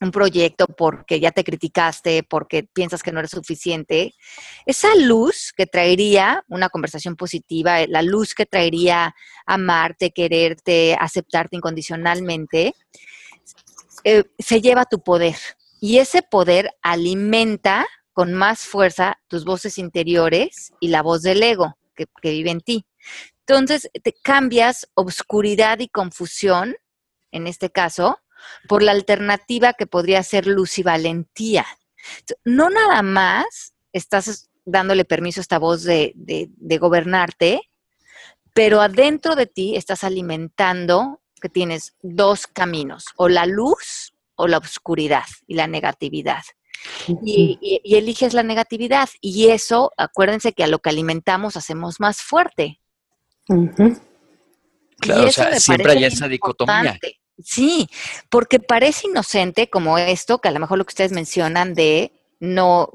[0.01, 4.13] un proyecto porque ya te criticaste, porque piensas que no eres suficiente,
[4.65, 12.73] esa luz que traería una conversación positiva, la luz que traería amarte, quererte, aceptarte incondicionalmente,
[14.03, 15.35] eh, se lleva tu poder.
[15.83, 21.77] Y ese poder alimenta con más fuerza tus voces interiores y la voz del ego
[21.93, 22.85] que, vive en ti.
[23.45, 26.77] Entonces, te cambias obscuridad y confusión,
[27.33, 28.17] en este caso,
[28.69, 31.65] por la alternativa que podría ser luz y valentía.
[32.45, 36.13] No nada más estás dándole permiso a esta voz de,
[36.79, 37.59] gobernarte,
[38.53, 44.57] pero adentro de ti estás alimentando que tienes dos caminos, o la luz o la
[44.57, 46.43] oscuridad y la negatividad.
[47.23, 49.09] Y, eliges la negatividad.
[49.21, 52.79] Y eso, acuérdense que a lo que alimentamos hacemos más fuerte.
[54.99, 56.97] Claro, o sea, siempre hay esa dicotomía.
[57.43, 57.89] Sí,
[58.29, 62.89] porque parece inocente como esto, que a lo mejor lo que ustedes mencionan de no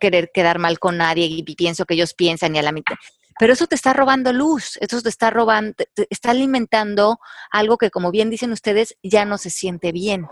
[0.00, 2.96] querer quedar mal con nadie y pienso que ellos piensan y a la mitad.
[3.38, 7.20] Pero eso te está robando luz, eso te está robando, te está alimentando
[7.50, 10.26] algo que, como bien dicen ustedes, ya no se siente bien.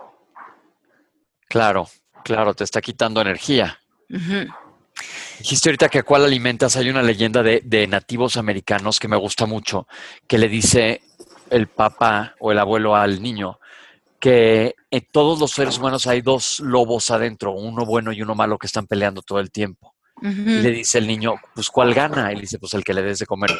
[1.56, 1.88] Claro,
[2.24, 3.78] claro, te está quitando energía.
[5.38, 6.76] Dijiste ahorita que a cuál alimentas.
[6.76, 9.86] Hay una leyenda de, de, nativos americanos que me gusta mucho,
[10.26, 11.02] que le dice
[11.50, 13.58] el papá o el abuelo al niño
[14.20, 18.58] que en todos los seres humanos hay dos lobos adentro, uno bueno y uno malo
[18.58, 19.94] que están peleando todo el tiempo.
[20.22, 22.32] Y le dice el niño, pues ¿cuál gana?
[22.32, 23.50] Y le dice, pues el que le des de comer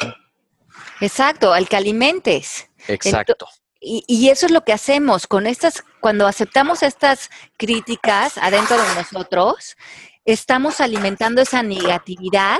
[0.99, 2.69] Exacto, el que alimentes.
[2.87, 3.47] Exacto.
[3.79, 8.95] y, y, eso es lo que hacemos con estas, cuando aceptamos estas críticas adentro de
[8.95, 9.75] nosotros,
[10.23, 12.59] estamos alimentando esa negatividad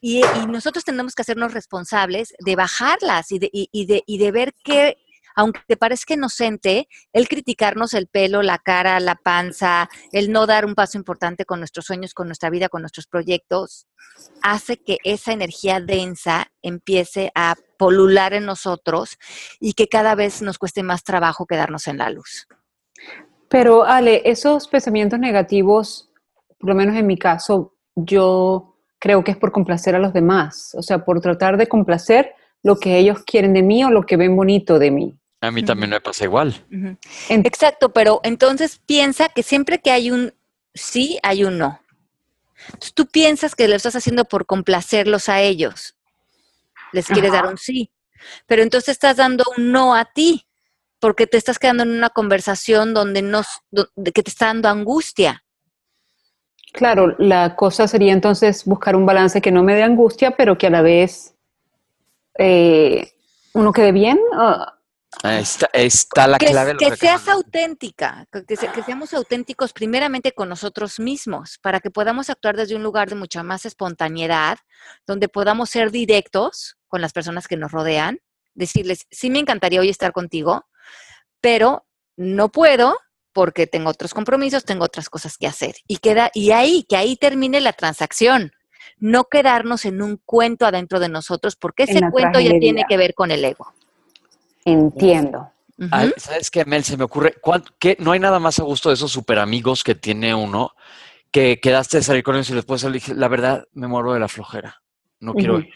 [0.00, 4.98] y, nosotros tenemos que hacernos responsables de bajarlas y de, y, y de ver que,
[5.34, 10.64] aunque te parezca inocente, el criticarnos el pelo, la cara, la panza, el no dar
[10.64, 13.88] un paso importante con nuestros sueños, con nuestra vida, con nuestros proyectos,
[14.42, 19.18] hace que esa energía densa empiece a polular en nosotros
[19.58, 22.46] y que cada vez nos cueste más trabajo quedarnos en la luz.
[23.48, 26.10] Pero Ale, esos pensamientos negativos,
[26.58, 30.74] por lo menos en mi caso, yo creo que es por complacer a los demás,
[30.76, 34.16] o sea, por tratar de complacer lo que ellos quieren de mí o lo que
[34.16, 35.18] ven bonito de mí.
[35.40, 36.54] A mí también me pasa igual.
[37.28, 40.34] Exacto, pero entonces piensa que siempre que hay un
[40.74, 41.80] sí, hay un no.
[42.66, 45.96] Entonces, tú piensas que lo estás haciendo por complacerlos a ellos.
[46.92, 47.90] Les quieres dar un sí.
[48.46, 50.46] Pero entonces estás dando un no a ti,
[51.00, 55.42] porque te estás quedando en una conversación donde no, que te está dando angustia.
[56.72, 60.68] Claro, la cosa sería entonces buscar un balance que no me dé angustia, pero que
[60.68, 61.34] a la vez
[62.38, 63.12] eh,
[63.54, 64.20] uno quede bien.
[65.24, 66.76] Está, está, la clave.
[66.76, 72.56] Que, que seas auténtica, que, seamos auténticos primeramente con nosotros mismos, para que podamos actuar
[72.56, 74.58] desde un lugar de mucha más espontaneidad,
[75.06, 78.20] donde podamos ser directos con las personas que nos rodean,
[78.54, 80.66] decirles, sí me encantaría hoy estar contigo,
[81.40, 82.96] pero no puedo
[83.32, 85.76] porque tengo otros compromisos, tengo otras cosas que hacer.
[85.86, 88.52] Y queda, y ahí, que ahí termine la transacción.
[88.98, 93.14] No quedarnos en un cuento adentro de nosotros, porque ese cuento ya tiene que ver
[93.14, 93.72] con el ego.
[94.64, 95.50] Entiendo.
[96.18, 96.84] ¿Sabes qué, Mel?
[96.84, 97.36] Se me ocurre,
[97.78, 100.74] que no hay nada más a gusto de esos super amigos que tiene uno,
[101.30, 104.20] que quedaste de salir con ellos y después le dije, la verdad, me muero de
[104.20, 104.82] la flojera.
[105.20, 105.70] No quiero ir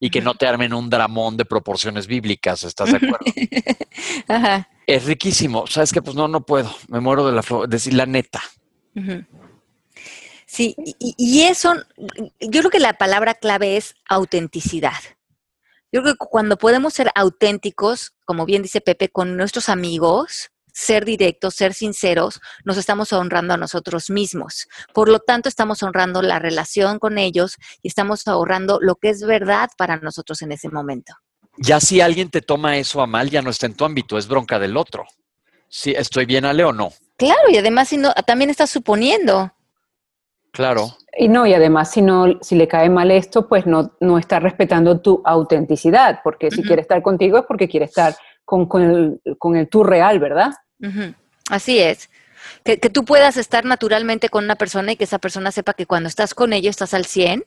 [0.00, 3.18] y que no te armen un dramón de proporciones bíblicas, ¿estás de acuerdo?
[4.28, 4.68] Ajá.
[4.90, 5.68] Es riquísimo.
[5.68, 6.02] ¿Sabes qué?
[6.02, 6.74] Pues no, no puedo.
[6.88, 8.42] Me muero de la decir la neta.
[10.46, 11.74] Sí, y, eso,
[12.40, 14.98] yo creo que la palabra clave es autenticidad.
[15.92, 21.04] Yo creo que cuando podemos ser auténticos, como bien dice Pepe, con nuestros amigos, ser
[21.04, 24.66] directos, ser sinceros, nos estamos honrando a nosotros mismos.
[24.92, 29.22] Por lo tanto, estamos honrando la relación con ellos y estamos ahorrando lo que es
[29.22, 31.14] verdad para nosotros en ese momento.
[31.56, 34.28] Ya si alguien te toma eso a mal, ya no está en tu ámbito, es
[34.28, 35.04] bronca del otro.
[35.68, 36.92] Si estoy bien, Ale, o no.
[37.16, 39.52] Claro, y además si no, también estás suponiendo.
[40.52, 40.96] Claro.
[41.16, 44.40] Y no, y además si no, si le cae mal esto, pues no, no está
[44.40, 49.56] respetando tu autenticidad, porque si quiere estar contigo es porque quiere estar con, el, con
[49.56, 50.52] el tú real, ¿verdad?
[51.50, 52.10] Así es.
[52.64, 56.08] Que, tú puedas estar naturalmente con una persona y que esa persona sepa que cuando
[56.08, 57.44] estás con ellos estás al 100,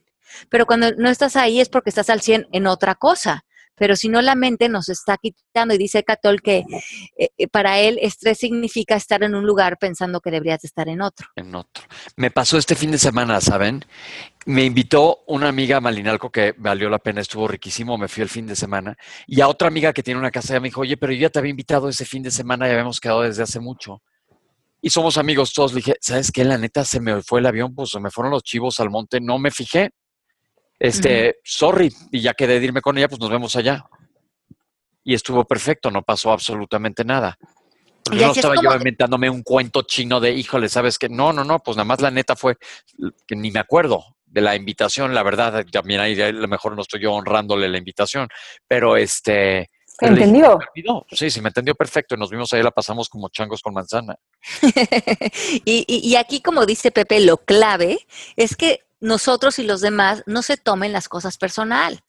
[0.49, 3.43] pero cuando no estás ahí es porque estás al 100 en otra cosa
[3.75, 6.63] pero si no la mente nos está quitando y dice Catol que
[7.17, 11.01] eh, eh, para él estrés significa estar en un lugar pensando que deberías estar en
[11.01, 11.27] otro.
[11.35, 11.83] En otro.
[12.15, 13.83] Me pasó este fin de semana, ¿saben?
[14.45, 18.29] Me invitó una amiga a Malinalco que valió la pena, estuvo riquísimo, me fui el
[18.29, 20.97] fin de semana, y a otra amiga que tiene una casa, ya me dijo, oye,
[20.97, 23.59] pero yo ya te había invitado ese fin de semana y habíamos quedado desde hace
[23.59, 24.01] mucho.
[24.81, 25.71] y somos amigos todos.
[25.73, 26.43] Le dije, ¿sabes qué?
[26.43, 29.21] La neta se me fue el avión, pues se me fueron los chivos al monte,
[29.21, 29.91] no me fijé.
[30.83, 33.85] Este, sorry, y ya quedé de irme con ella, pues nos vemos allá.
[35.03, 37.37] Y estuvo perfecto, no pasó absolutamente nada.
[38.03, 41.07] Porque Y no estaba como- yo inventándome un cuento chino de, híjole, ¿sabes qué?
[41.07, 42.57] No, no, no, pues nada más la neta fue
[43.25, 46.81] que ni me acuerdo de la invitación, la verdad, también ahí a lo mejor no
[46.81, 48.27] estoy yo honrándole la invitación,
[48.67, 49.69] pero este...
[49.99, 50.59] ¿Te pero le dije, entendió?
[50.59, 51.05] "Se olvidó".
[51.11, 54.15] Sí, sí, me entendió perfecto y nos vimos ahí, la pasamos como changos con manzana.
[55.65, 57.99] y, y- y aquí, como dice Pepe, lo clave
[58.35, 62.03] es que nosotros y los demás no se tomen las cosas personal.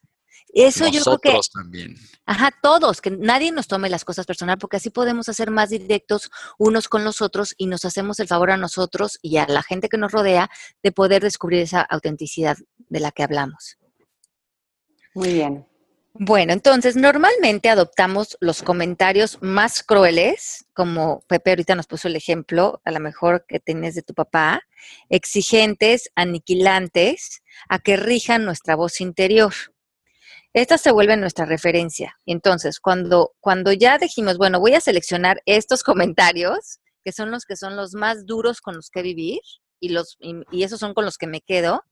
[0.54, 1.96] Eso yo creo que también.
[2.24, 6.30] Ajá, todos, que nadie nos tome las cosas personal, porque así podemos hacer más directos
[6.56, 9.88] unos con los otros y nos hacemos el favor a nosotros y a la gente
[9.88, 10.48] que nos rodea
[10.84, 13.76] de poder descubrir esa autenticidad de la que hablamos.
[15.14, 15.66] Muy bien.
[16.16, 22.80] Bueno, entonces normalmente adoptamos los comentarios más crueles, como Pepe ahorita nos puso el ejemplo,
[22.84, 24.62] a lo mejor que tienes de tu papá,
[25.08, 29.52] exigentes, aniquilantes, a que rijan nuestra voz interior.
[30.52, 32.16] Esta se vuelve nuestra referencia.
[32.26, 37.56] Entonces, cuando, cuando ya dijimos, bueno, voy a seleccionar estos comentarios, que son los que
[37.56, 39.40] son los más duros con los que vivir,
[39.80, 41.82] y, los, y, y esos son con los que me quedo,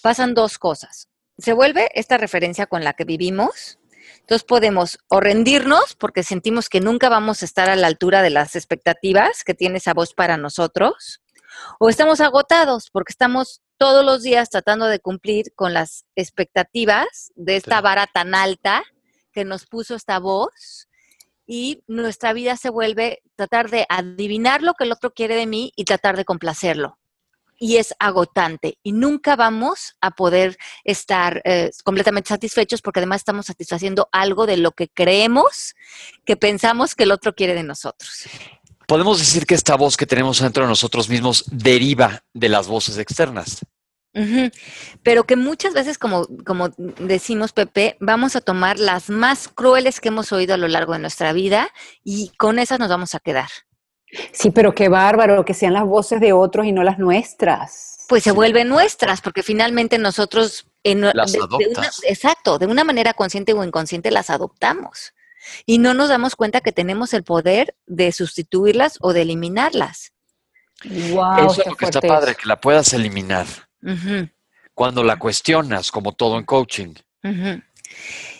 [0.00, 3.78] pasan dos cosas se vuelve esta referencia con la que vivimos.
[4.20, 8.30] Entonces podemos o rendirnos porque sentimos que nunca vamos a estar a la altura de
[8.30, 11.22] las expectativas que tiene esa voz para nosotros,
[11.78, 17.56] o estamos agotados porque estamos todos los días tratando de cumplir con las expectativas de
[17.56, 18.82] esta vara tan alta
[19.32, 20.88] que nos puso esta voz
[21.46, 25.72] y nuestra vida se vuelve tratar de adivinar lo que el otro quiere de mí
[25.76, 26.98] y tratar de complacerlo
[27.62, 33.46] y es agotante y nunca vamos a poder estar eh, completamente satisfechos porque además estamos
[33.46, 35.76] satisfaciendo algo de lo que creemos
[36.24, 38.24] que pensamos que el otro quiere de nosotros.
[38.88, 42.98] Podemos decir que esta voz que tenemos dentro de nosotros mismos deriva de las voces
[42.98, 43.60] externas.
[45.04, 50.08] Pero que muchas veces, como, como decimos Pepe, vamos a tomar las más crueles que
[50.08, 51.70] hemos oído a lo largo de nuestra vida
[52.02, 53.48] y con esas nos vamos a quedar.
[54.32, 58.04] Sí, pero qué bárbaro que sean las voces de otros y no las nuestras.
[58.08, 58.36] Pues se Sí.
[58.36, 62.00] vuelven nuestras, porque finalmente nosotros, en, Las de- de una- adoptas.
[62.04, 65.14] exacto, de una manera consciente o inconsciente las adoptamos.
[65.66, 70.12] Y no nos damos cuenta que tenemos el poder de sustituirlas o de eliminarlas.
[70.84, 73.46] Wow, Eso es lo que está padre, que la puedas eliminar
[74.74, 76.94] cuando la cuestionas, como todo en coaching.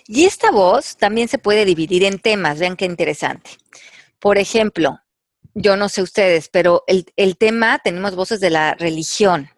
[0.06, 3.50] Y esta voz también se puede dividir en temas, vean qué interesante.
[4.18, 5.00] Por ejemplo,
[5.54, 9.50] yo no sé ustedes, pero el, el tema, tenemos voces de la religión.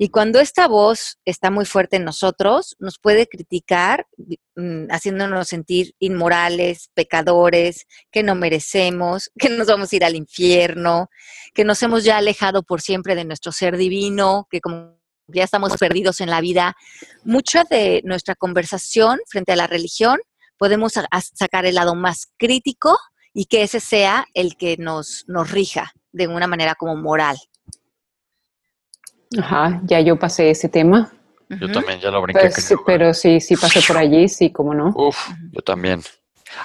[0.00, 4.06] Y cuando esta voz está muy fuerte en nosotros, nos puede criticar,
[4.54, 11.10] mm, haciéndonos sentir inmorales, pecadores, que no merecemos, que nos vamos a ir al infierno,
[11.52, 15.76] que nos hemos ya alejado por siempre de nuestro ser divino, que como ya estamos
[15.76, 16.76] perdidos en la vida.
[17.24, 20.20] Mucha de nuestra conversación frente a la religión
[20.58, 20.94] podemos
[21.34, 22.96] sacar el lado más crítico
[23.38, 27.38] y que ese sea el que nos, nos rija de una manera como moral.
[29.38, 31.12] Ajá, ya yo pasé ese tema.
[31.48, 32.40] Yo también ya lo brinqué.
[32.48, 32.82] Pues, creo.
[32.84, 34.92] pero sí, sí pasé por allí, sí, cómo no.
[34.92, 35.16] Uf,
[35.52, 36.02] yo también.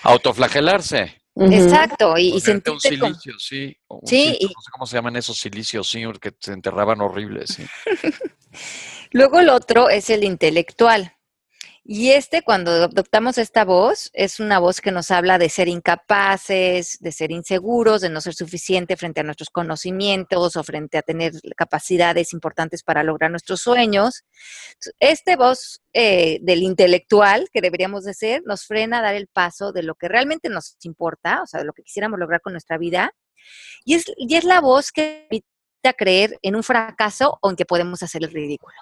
[0.02, 1.22] Autoflagelarse.
[1.36, 2.90] Exacto, y, y un sentirte
[3.38, 3.78] sí.
[3.88, 7.52] un Sí, y- No sé cómo se llaman esos silicios, sí, que se enterraban horribles.
[7.52, 7.68] Sí.
[9.12, 11.14] Luego el otro es el intelectual.
[11.86, 16.98] Y este, cuando adoptamos esta voz, es una voz que nos habla de ser incapaces,
[17.02, 21.34] de ser inseguros, de no ser suficiente frente a nuestros conocimientos o frente a tener
[21.58, 24.24] capacidades importantes para lograr nuestros sueños.
[25.00, 29.74] Este voz eh, del intelectual, que deberíamos de ser, nos frena a dar el paso
[29.74, 32.78] de lo que realmente nos importa, o sea, de lo que quisiéramos lograr con nuestra
[32.78, 33.14] vida.
[33.84, 37.66] Y es, y es la voz que evita creer en un fracaso o en que
[37.66, 38.74] podemos hacer el ridículo.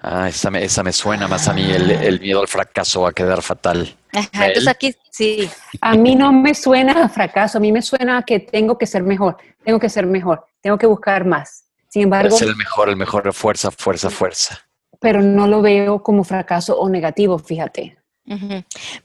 [0.00, 3.12] Ah, esa me, esa me suena más a mí, el, el miedo al fracaso, a
[3.12, 3.96] quedar fatal.
[4.12, 8.18] Ajá, entonces aquí sí, A mí no me suena a fracaso, a mí me suena
[8.18, 11.64] a que tengo que ser mejor, tengo que ser mejor, tengo que buscar más.
[11.88, 14.58] Sin embargo, Es el mejor, el mejor, fuerza, fuerza, fuerza.
[15.00, 17.96] pero no lo veo como fracaso o negativo, fíjate.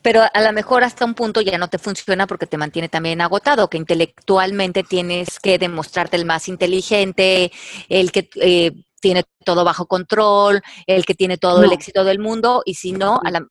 [0.01, 3.21] Pero a lo mejor hasta un punto ya no te funciona porque te mantiene también
[3.21, 7.51] agotado, que intelectualmente tienes que demostrarte el más inteligente,
[7.87, 8.73] el que eh,
[9.03, 13.19] tiene todo bajo control, el que tiene todo el éxito del mundo, y si no,
[13.23, 13.45] a la-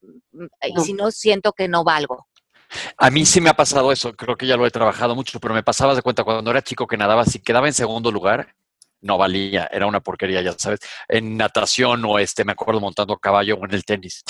[0.67, 0.83] y No.
[0.83, 2.27] si no siento que no valgo.
[2.97, 5.53] A mí sí me ha pasado eso, creo que ya lo he trabajado mucho, pero
[5.53, 8.55] me pasaba de cuenta cuando era chico que nadaba, si quedaba en segundo lugar,
[9.03, 10.81] no valía, era una porquería, ya sabes.
[11.07, 14.23] En natación o este, me acuerdo montando a caballo o en el tenis.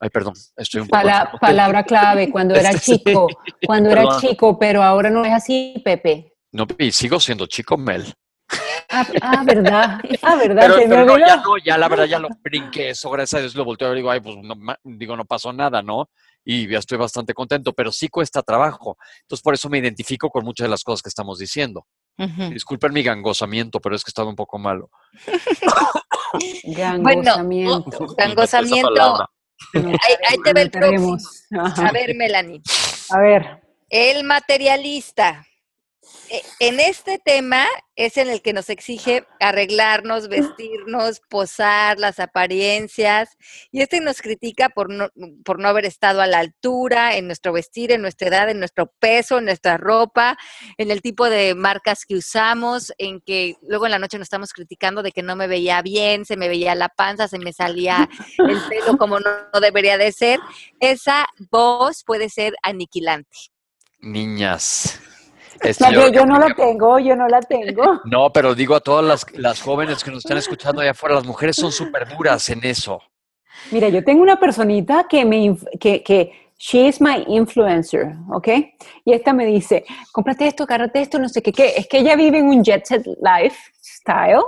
[0.00, 1.00] Ay, perdón, estoy un poco...
[1.02, 3.28] Pala- palabra clave, cuando era chico,
[3.64, 6.32] cuando era chico, pero ahora no es así, Pepe.
[6.50, 8.12] No, y sigo siendo chico, Mel.
[8.90, 10.00] Ah, ah, verdad.
[10.22, 10.62] Ah, verdad.
[10.62, 13.38] Pero, se me pero no, ya no, ya la verdad ya lo brinqué eso, gracias
[13.38, 15.52] a Dios lo volteo a ver y digo, ay, pues no, ma- digo, no pasó
[15.52, 16.08] nada, ¿no?
[16.44, 18.96] Y ya estoy bastante contento, pero sí cuesta trabajo.
[19.22, 21.86] Entonces por eso me identifico con muchas de las cosas que estamos diciendo.
[22.50, 24.90] Disculpen mi gangosamiento, pero es que estaba un poco malo.
[26.64, 27.98] Gangosamiento.
[27.98, 29.28] Bueno, Gangosamiento.
[29.74, 31.16] Ahí, ahí te ve el próximo.
[31.52, 32.60] A ver, Melanie.
[33.10, 33.62] A ver.
[33.88, 35.46] El materialista.
[36.30, 43.36] E- En este tema es en el que nos exige arreglarnos, vestirnos, posar, las apariencias.
[43.70, 45.10] Y este nos critica por no,
[45.44, 48.86] por no haber estado a la altura en nuestro vestir, en nuestra edad, en nuestro
[48.98, 50.36] peso, en nuestra ropa,
[50.78, 54.52] en el tipo de marcas que usamos, en que luego en la noche nos estamos
[54.52, 58.08] criticando de que no me veía bien, se me veía la panza, se me salía
[58.38, 60.40] el pelo como no, no debería de ser.
[60.80, 63.38] Esa voz puede ser aniquilante.
[64.00, 65.00] Niñas.
[65.62, 68.00] Este, La yo- no la tengo, yo no la tengo.
[68.04, 71.24] No, pero digo a todas las, las jóvenes que nos están escuchando allá afuera, las
[71.26, 73.00] mujeres son súper duras en eso.
[73.70, 78.48] Mira, yo tengo una personita que me que, que she is my influencer, ¿ok?
[79.04, 81.74] Y esta me dice, cómprate esto, cárgate esto, no sé qué, qué.
[81.76, 83.06] Es que ella vive en un jet set
[84.04, 84.42] lifestyle.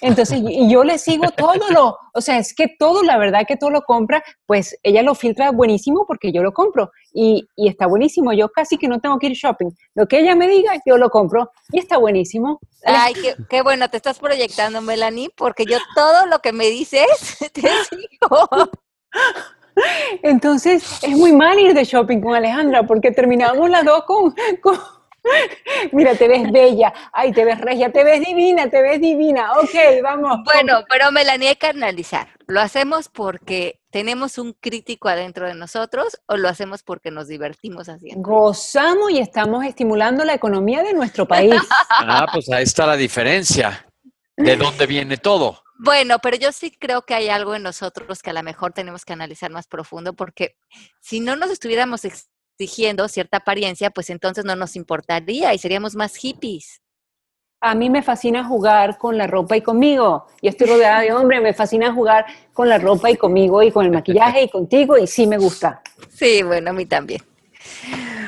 [0.00, 3.56] Entonces, y yo le sigo todo lo, o sea, es que todo, la verdad que
[3.56, 7.86] todo lo compra, pues ella lo filtra buenísimo porque yo lo compro y, y está
[7.86, 8.32] buenísimo.
[8.32, 9.70] Yo casi que no tengo que ir shopping.
[9.94, 12.60] Lo que ella me diga, yo lo compro y está buenísimo.
[12.84, 17.06] Ay, qué, qué bueno, te estás proyectando, Melanie, porque yo todo lo que me dices
[17.52, 18.48] te sigo.
[20.22, 24.78] Entonces, es muy mal ir de shopping con Alejandra porque terminamos las dos con, con-
[25.92, 29.52] Mira, te ves bella, ay, te ves regia, te ves divina, te ves divina.
[29.52, 30.38] Ok, vamos.
[30.44, 32.28] Bueno, pero Melanie, hay que analizar.
[32.46, 37.88] ¿Lo hacemos porque tenemos un crítico adentro de nosotros o lo hacemos porque nos divertimos
[37.88, 38.28] haciendo?
[38.28, 41.54] Gozamos y estamos estimulando la economía de nuestro país.
[42.04, 43.86] Ah, pues ahí está la diferencia.
[44.36, 45.62] ¿De dónde viene todo?
[45.78, 49.04] Bueno, pero yo sí creo que hay algo en nosotros que a lo mejor tenemos
[49.04, 50.56] que analizar más profundo, porque
[51.00, 52.04] si no nos estuviéramos
[52.62, 56.80] exigiendo cierta apariencia, pues entonces no nos importaría y seríamos más hippies.
[57.60, 60.26] A mí me fascina jugar con la ropa y conmigo.
[60.42, 63.84] Yo estoy rodeada de hombres, me fascina jugar con la ropa y conmigo y con
[63.86, 65.80] el maquillaje y contigo y sí me gusta.
[66.10, 67.22] Sí, bueno, a mí también.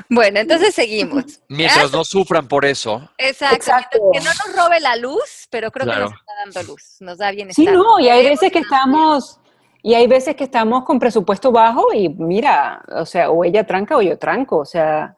[0.08, 1.40] Bueno, entonces seguimos.
[1.48, 3.10] Mientras no sufran por eso.
[3.18, 3.56] Exacto.
[3.56, 3.98] Exacto.
[4.12, 6.06] Que no nos robe la luz, pero creo Claro.
[6.06, 7.64] que nos está dando luz, nos da bienestar.
[7.64, 9.40] Sí, no, y hay veces que estamos,
[9.86, 13.98] y hay veces que estamos con presupuesto bajo y mira, o sea, o ella tranca
[13.98, 15.14] o yo tranco, o sea,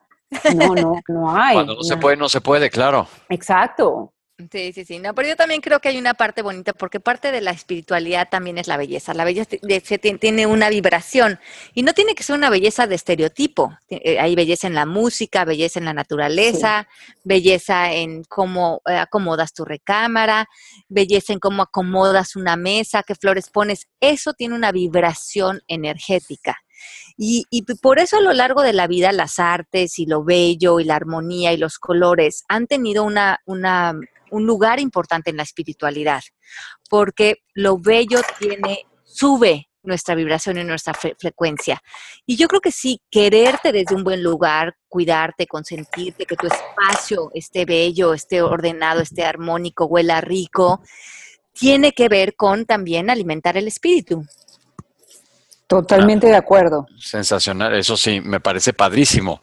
[0.53, 1.55] no, no, no hay.
[1.55, 3.07] Cuando no se puede, no se puede, claro.
[3.29, 4.11] Exacto.
[4.51, 4.99] Sí, sí, sí.
[4.99, 8.29] No, pero yo también creo que hay una parte bonita, porque parte de la espiritualidad
[8.29, 9.15] también es la belleza.
[9.15, 11.39] La belleza tiene una vibración
[11.73, 13.75] y no tiene que ser una belleza de estereotipo.
[13.87, 16.87] Ti- eh, Hay belleza en la música, belleza en la naturaleza,
[17.23, 20.47] belleza en cómo eh, acomodas tu recámara,
[20.87, 23.87] belleza en cómo acomodas una mesa, qué flores pones.
[23.99, 26.57] Eso tiene una vibración energética.
[27.17, 30.79] Y, y por eso a lo largo de la vida las artes y lo bello
[30.79, 33.95] y la armonía y los colores han tenido una, una,
[34.31, 36.21] un lugar importante en la espiritualidad,
[36.89, 41.81] porque lo bello tiene, sube nuestra vibración y nuestra fre- frecuencia.
[42.25, 47.29] Y yo creo que sí, quererte desde un buen lugar, cuidarte, consentirte, que tu espacio
[47.33, 50.81] esté bello, esté ordenado, esté armónico, huela rico,
[51.53, 54.25] tiene que ver con también alimentar el espíritu.
[55.67, 56.85] Totalmente de acuerdo.
[56.97, 57.73] Sensacional.
[57.75, 59.41] Eso sí, me parece padrísimo.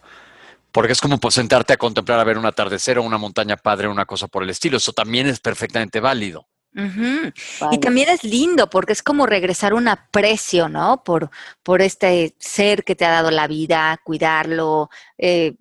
[0.75, 3.87] Porque es como pues, sentarte a contemplar a ver un atardecer o una montaña padre,
[3.87, 4.79] una cosa por el estilo.
[4.79, 6.49] Eso también es perfectamente válido.
[6.73, 7.33] Vale.
[7.71, 11.05] Y también es lindo porque es como regresar un aprecio, ¿no?
[11.05, 11.31] Por,
[11.63, 15.55] por este ser que te ha dado la vida, cuidarlo, eh,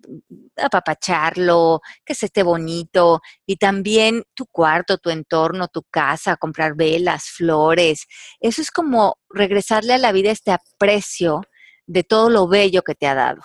[0.56, 3.22] apapacharlo, que se esté bonito.
[3.46, 8.08] Y también tu cuarto, tu entorno, tu casa, comprar velas, flores.
[8.40, 11.42] Eso es como regresarle a la vida este aprecio
[11.86, 13.42] de todo lo bello que te ha dado.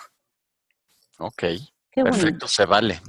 [1.20, 1.44] Ok.
[1.92, 2.16] Qué bonito.
[2.16, 3.00] Perfecto, se vale.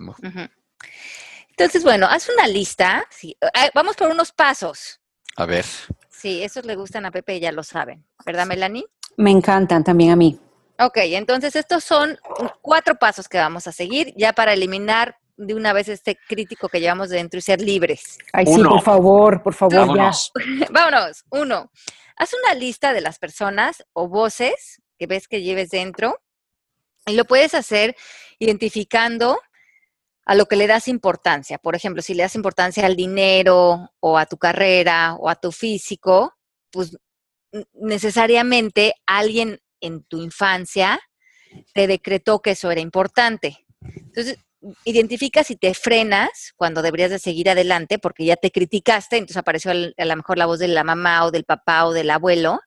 [1.50, 3.06] Entonces, bueno, haz una lista.
[3.10, 5.00] sí, ah, Vamos por unos pasos.
[5.38, 5.66] A ver.
[6.10, 8.06] Sí, esos le gustan a Pepe, ya lo saben.
[8.26, 8.86] ¿Verdad, Melanie?
[9.18, 10.40] Me encantan también a mí.
[10.80, 12.18] Ok, entonces estos son
[12.62, 16.80] cuatro pasos que vamos a seguir ya para eliminar de una vez este crítico que
[16.80, 18.18] llevamos dentro y ser libres.
[18.34, 19.80] Ay, sí, por favor, por favor, ya.
[19.86, 20.32] Vámonos.
[20.72, 21.26] Vámonos.
[21.30, 21.72] Uno,
[22.18, 26.20] haz una lista de las personas o voces que ves que lleves dentro
[27.06, 27.96] y lo puedes hacer
[28.40, 29.40] identificando
[30.26, 31.58] a lo que le das importancia.
[31.58, 35.52] Por ejemplo, si le das importancia al dinero o a tu carrera o a tu
[35.52, 36.34] físico,
[36.72, 36.98] pues
[37.74, 41.00] necesariamente alguien en tu infancia
[41.74, 43.66] te decretó que eso era importante.
[43.82, 44.38] Entonces,
[44.86, 49.72] identificas y te frenas cuando deberías de seguir adelante porque ya te criticaste, entonces apareció
[49.72, 52.60] a lo mejor la voz de la mamá o del papá o del abuelo.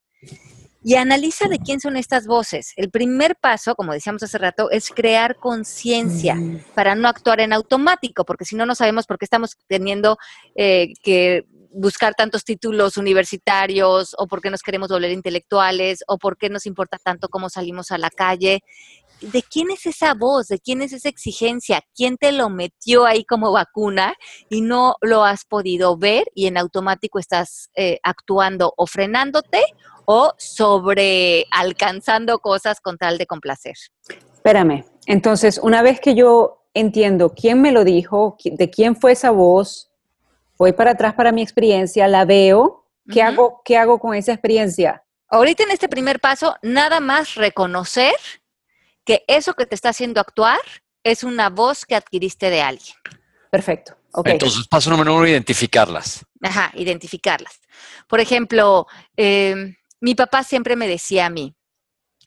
[0.87, 2.75] Y analiza de quién son estas voces.
[2.77, 6.37] El primer paso, como decíamos hace rato, es crear conciencia
[6.75, 10.19] para no actuar en automático, porque si no, no sabemos por qué estamos teniendo
[10.55, 16.37] eh, que buscar tantos títulos universitarios o por qué nos queremos volver intelectuales o por
[16.39, 18.61] qué nos importa tanto cómo salimos a la calle.
[19.21, 20.49] ¿De quién es esa voz?
[20.49, 21.83] ¿De quién es esa exigencia?
[21.95, 24.15] ¿Quién te lo metió ahí como vacuna
[24.51, 29.63] y no lo has podido ver y en automático estás eh, actuando o frenándote
[30.07, 33.75] o sobre alcanzando cosas con tal de complacer?
[34.35, 39.31] Espérame, entonces una vez que yo entiendo quién me lo dijo, de quién fue esa
[39.31, 39.91] voz,
[40.59, 45.05] voy para atrás para mi experiencia, la veo, ¿qué, hago, ¿qué hago con esa experiencia?
[45.29, 48.15] Ahorita en este primer paso, nada más reconocer
[49.05, 50.61] que eso que te está haciendo actuar
[51.03, 52.97] es una voz que adquiriste de alguien.
[53.51, 53.97] Perfecto.
[54.25, 56.25] Entonces, paso número uno, identificarlas.
[56.41, 57.61] Ajá, identificarlas.
[58.07, 58.87] Por ejemplo,
[59.17, 59.75] em,
[60.05, 61.57] mi papá siempre me decía a mí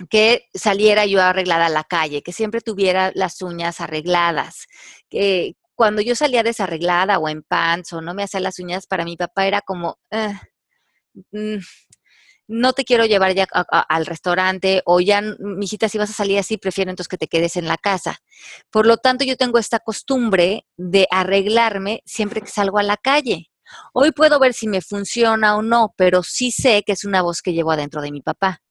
[0.10, 4.66] que saliera yo arreglada a la calle, que siempre tuviera las uñas arregladas,
[5.12, 9.06] que cuando yo salía desarreglada o en pants o no me hacía las uñas, para
[9.06, 10.34] mi papá era como, eh,
[11.32, 11.58] mm,
[12.48, 16.58] no te quiero llevar ya al restaurante o ya, mijita, si vas a salir así,
[16.58, 18.18] prefiero entonces que te quedes en la casa.
[18.72, 23.52] Por lo tanto, yo tengo esta costumbre de arreglarme siempre que salgo a la calle.
[23.94, 27.42] Hoy puedo ver si me funciona o no, pero sí sé que es una voz
[27.42, 28.62] que llevo adentro de mi papá.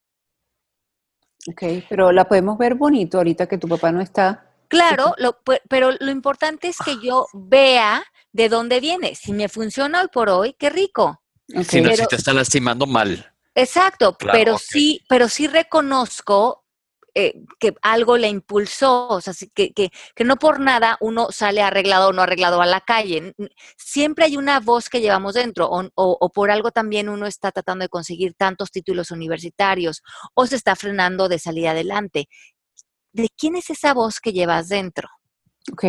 [1.49, 4.51] Ok, pero la podemos ver bonito ahorita que tu papá no está.
[4.68, 5.14] Claro,
[5.68, 9.14] pero lo importante es que yo vea de dónde viene.
[9.14, 11.22] Si me funciona hoy por hoy, qué rico.
[11.47, 13.32] Si no, si te está lastimando mal.
[13.55, 16.65] Exacto, pero sí, pero sí reconozco
[17.18, 21.62] eh, que algo le impulsó, o sea, que, que, que, no por nada uno sale
[21.62, 23.34] arreglado o no arreglado a la calle.
[23.78, 27.84] Siempre hay una voz que llevamos dentro, o, o, por algo también uno está tratando
[27.84, 30.02] de conseguir tantos títulos universitarios,
[30.34, 32.28] o se está frenando de salir adelante
[33.14, 35.08] de quién es esa voz que llevas dentro.
[35.72, 35.84] Ok.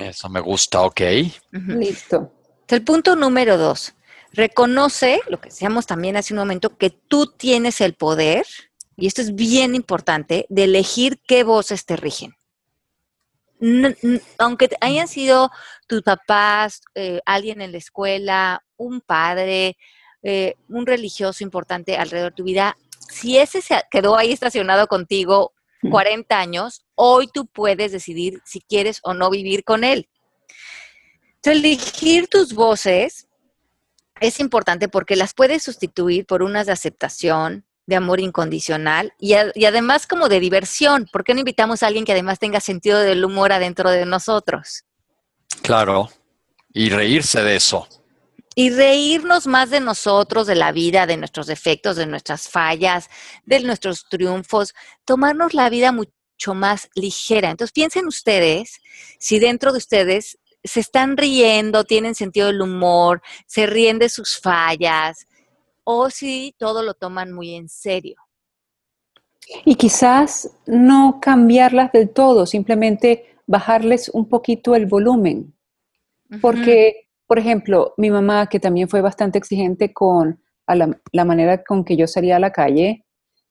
[0.00, 1.00] Eso me gusta, ok.
[1.50, 2.32] Listo.
[2.68, 3.94] El punto número dos,
[4.32, 8.46] reconoce, lo que decíamos también hace un momento, que tú tienes el poder,
[9.00, 12.36] y esto es bien importante, de elegir qué voces te rigen.
[14.38, 15.50] aunque hayan sido
[15.86, 19.76] tus papás, eh, alguien en la escuela, un padre,
[20.22, 22.76] eh, un religioso importante alrededor de tu vida,
[23.10, 25.52] si ese se quedó ahí estacionado contigo
[25.90, 30.08] 40 años, hoy tú puedes decidir si quieres o no vivir con él.
[31.42, 33.28] elegir tus voces
[34.20, 39.64] es importante porque las puedes sustituir por unas de aceptación, de amor incondicional y, y,
[39.66, 41.06] además como de diversión.
[41.12, 44.84] ¿Por qué no invitamos a alguien que además tenga sentido del humor adentro de nosotros?
[45.60, 46.08] Claro,
[46.72, 47.86] y reírse de eso
[48.54, 53.08] y reírnos más de nosotros, de la vida, de nuestros defectos, de nuestras fallas,
[53.44, 54.74] de nuestros triunfos,
[55.04, 57.50] tomarnos la vida mucho más ligera.
[57.50, 58.80] Entonces piensen ustedes
[59.18, 64.38] si dentro de ustedes se están riendo, tienen sentido del humor, se ríen de sus
[64.38, 65.26] fallas
[65.90, 68.16] o si todo lo toman muy en serio.
[69.64, 75.54] Y quizás no cambiarlas del todo, simplemente bajarles un poquito el volumen.
[76.40, 81.96] Porque por ejemplo, mi mamá, que también fue bastante exigente con la, manera con que
[81.96, 83.06] yo salía a la calle,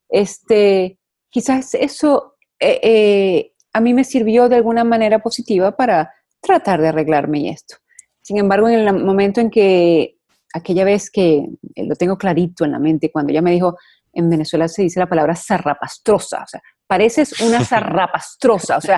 [0.10, 6.82] este, quizás eso eh, eh, a mí me sirvió de alguna manera positiva para tratar
[6.82, 7.78] de arreglarme y esto.
[8.22, 10.18] Sin embargo, en el momento en que
[10.54, 13.78] aquella vez que eh, lo tengo clarito en la mente, cuando ella me dijo,
[14.14, 18.98] en Venezuela se dice la palabra zarrapastrosa, o sea, pareces una zarrapastrosa, o sea,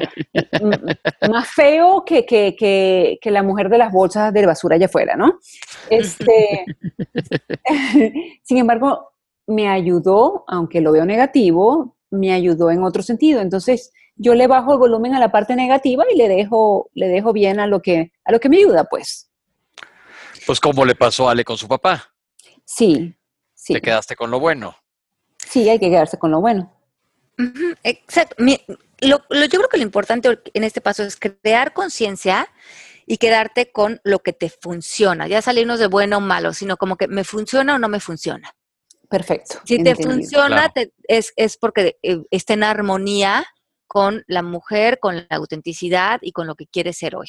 [1.29, 2.55] más feo que, que,
[3.21, 5.39] que, la mujer de las bolsas de basura allá afuera, ¿no?
[5.89, 6.65] Este,
[8.43, 9.11] sin embargo,
[9.47, 13.41] me ayudó, aunque lo veo negativo, me ayudó en otro sentido.
[13.41, 17.33] Entonces, yo le bajo el volumen a la parte negativa y le dejo, le dejo
[17.33, 19.30] bien a lo que, a lo que me ayuda, pues.
[20.45, 22.13] Pues como le pasó a Ale con su papá.
[22.65, 23.15] Sí,
[23.53, 23.73] sí.
[23.73, 24.75] Te quedaste con lo bueno.
[25.37, 26.71] Sí, hay que quedarse con lo bueno.
[27.83, 28.35] Exacto.
[29.01, 32.47] yo creo que lo importante en este paso es crear conciencia
[33.05, 35.27] y quedarte con lo que te funciona.
[35.27, 38.53] Ya salirnos de bueno o malo, sino como que me funciona o no me funciona.
[39.09, 39.59] Perfecto.
[39.65, 40.71] Si te funciona,
[41.07, 43.45] es, es, porque eh, está en armonía
[43.87, 47.27] con la mujer, con la autenticidad y con lo que quieres ser hoy.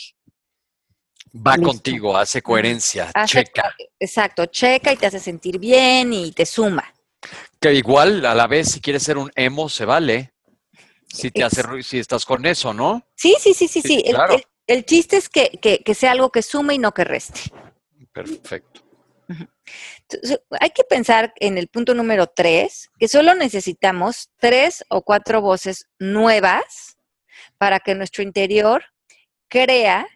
[1.35, 3.75] Va contigo, hace coherencia, checa.
[3.99, 6.93] Exacto, checa y te hace sentir bien y te suma.
[7.61, 10.33] Que igual, a la vez, si quieres ser un emo, se vale.
[11.07, 13.07] Si te hace ruido, si estás con eso, ¿no?
[13.15, 14.03] Sí, sí, sí, sí, Sí, sí.
[14.07, 14.35] El- claro.
[14.35, 17.41] el, el chiste es que, que- que sea algo que sume y no que reste.
[18.13, 18.81] Perfecto.
[20.09, 25.41] Entonces, hay que pensar en el punto número tres, que solo necesitamos tres o cuatro
[25.41, 26.97] voces nuevas
[27.59, 28.85] para que nuestro interior
[29.49, 30.07] crea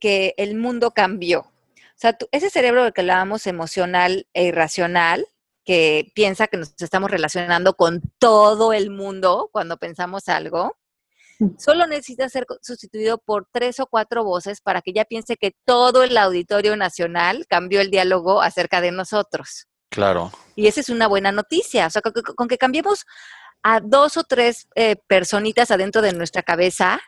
[0.00, 1.40] que el mundo cambió.
[1.40, 5.26] O sea, tú- ese cerebro del que hablábamos emocional e irracional,
[5.64, 10.76] que piensa que nos estamos relacionando con todo el mundo cuando pensamos algo,
[11.58, 16.02] solo necesita ser sustituido por tres o cuatro voces para que ya piense que todo
[16.02, 19.66] el auditorio nacional cambió el diálogo acerca de nosotros.
[19.88, 20.32] Claro.
[20.56, 21.86] Y esa es una buena noticia.
[21.86, 23.04] O sea, con que cambiemos
[23.62, 27.00] a dos o tres eh, personitas adentro de nuestra cabeza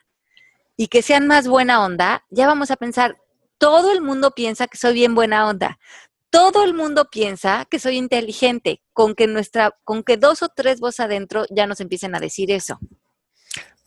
[0.76, 3.16] y que sean más buena onda, ya vamos a pensar,
[3.58, 5.78] todo el mundo piensa que soy bien buena onda.
[6.30, 10.80] Todo el mundo piensa que soy inteligente, con que nuestra, con que dos o tres
[10.80, 12.80] voces adentro ya nos empiecen a decir eso.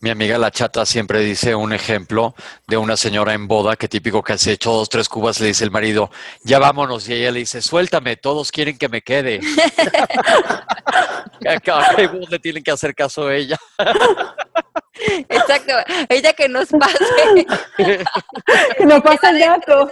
[0.00, 2.34] Mi amiga la chata siempre dice un ejemplo
[2.68, 5.64] de una señora en boda que típico que se echó dos, tres cubas, le dice
[5.64, 6.08] el marido,
[6.44, 9.40] ya vámonos, y ella le dice, suéltame, todos quieren que me quede.
[11.46, 13.58] ¿A qué- voz le tienen que hacer caso a ella?
[15.28, 15.72] Exacto.
[16.08, 17.46] Ella que nos pase.
[18.78, 19.90] Que nos pasa el dato.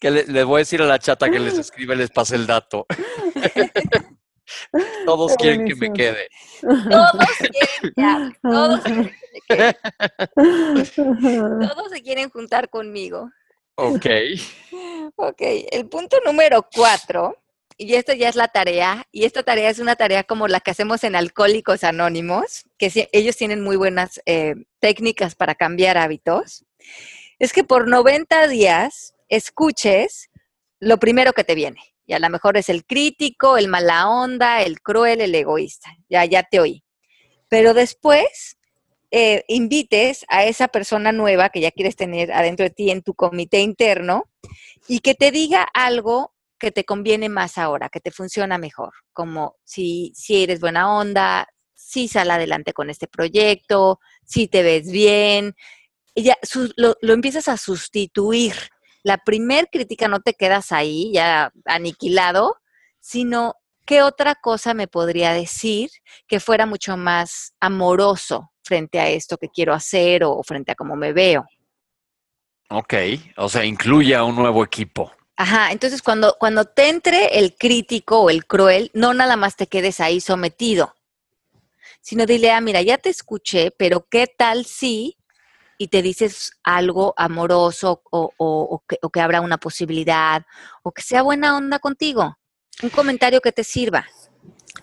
[0.00, 2.46] Que le, le voy a decir a la chata que les escribe, les pase el
[2.46, 2.86] dato.
[5.04, 6.28] Todos Qué quieren que me quede.
[6.60, 9.74] Todos quieren hable, todos quieren que me quede.
[11.68, 13.30] Todos se quieren juntar conmigo.
[13.76, 14.06] Ok.
[15.16, 17.36] Ok, el punto número cuatro,
[17.78, 20.70] y esto ya es la tarea, y esta tarea es una tarea como la que
[20.70, 26.64] hacemos en Alcohólicos Anónimos, que ellos tienen muy buenas eh, técnicas para cambiar hábitos,
[27.38, 30.30] es que por 90 días escuches
[30.80, 31.80] lo primero que te viene.
[32.06, 35.90] Y a lo mejor es el crítico, el mala onda, el cruel, el egoísta.
[36.08, 36.84] Ya, ya te oí.
[37.48, 38.56] Pero después
[39.10, 43.14] eh, invites a esa persona nueva que ya quieres tener adentro de ti en tu
[43.14, 44.24] comité interno
[44.86, 49.56] y que te diga algo que te conviene más ahora, que te funciona mejor, como
[49.64, 55.54] si, si eres buena onda, si sal adelante con este proyecto, si te ves bien,
[56.14, 56.36] ya
[56.76, 58.54] lo, lo empiezas a sustituir.
[59.02, 62.56] La primer crítica no te quedas ahí ya aniquilado,
[63.00, 63.54] sino
[63.86, 65.90] qué otra cosa me podría decir
[66.26, 70.96] que fuera mucho más amoroso frente a esto que quiero hacer o frente a cómo
[70.96, 71.46] me veo.
[72.68, 72.94] Ok.
[73.36, 75.12] O sea, incluye a un nuevo equipo.
[75.36, 79.66] Ajá, entonces cuando, cuando te entre el crítico o el cruel, no nada más te
[79.66, 80.94] quedes ahí sometido,
[82.00, 85.18] sino dile, ah, mira, ya te escuché, pero ¿qué tal si?
[85.76, 90.46] Y te dices algo amoroso o, que, o que abra una posibilidad
[90.82, 92.38] o que sea buena onda contigo.
[92.82, 94.06] Un comentario que te sirva.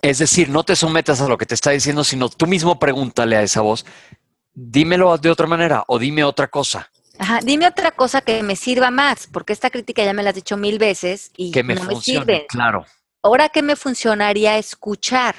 [0.04, 3.38] Es decir, no te sometas a lo que te está diciendo, sino tú mismo pregúntale
[3.38, 3.86] a esa voz,
[4.54, 8.89] dímelo de otra manera o dime otra cosa Ajá, dime otra cosa que me sirva
[8.91, 11.84] más, porque esta crítica ya me la has dicho mil veces y que me no
[11.84, 12.47] me sirve.
[12.49, 12.86] Claro.
[13.22, 15.36] ahora qué me funcionaría escuchar.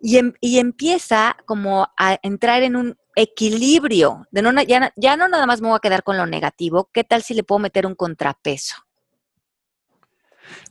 [0.00, 5.26] Y, em- y empieza como a entrar en un equilibrio, de no, ya, ya no
[5.26, 7.86] nada más me voy a quedar con lo negativo, ¿qué tal si le puedo meter
[7.86, 8.76] un contrapeso?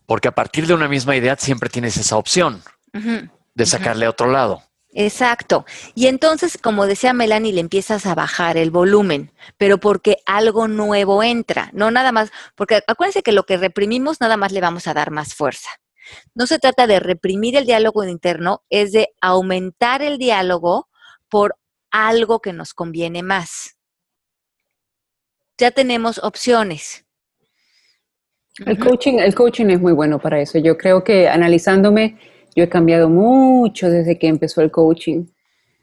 [0.06, 2.62] Porque a partir de una misma idea siempre tienes esa opción
[3.56, 4.62] de sacarle a otro lado.
[4.98, 5.66] Exacto.
[5.94, 11.22] Y entonces, como decía Melanie, le empiezas a bajar el volumen, pero porque algo nuevo
[11.22, 14.94] entra, no nada más, porque acuérdense que lo que reprimimos nada más le vamos a
[14.94, 15.70] dar más fuerza.
[16.34, 20.88] No se trata de reprimir el diálogo interno, es de aumentar el diálogo
[21.28, 21.58] por
[21.92, 23.76] algo que nos conviene más.
[25.58, 27.06] Ya tenemos opciones.
[28.66, 30.58] El coaching, el coaching es muy bueno para eso.
[30.58, 32.18] Yo creo que analizándome,
[32.56, 35.26] yo he cambiado mucho desde que empezó el coaching.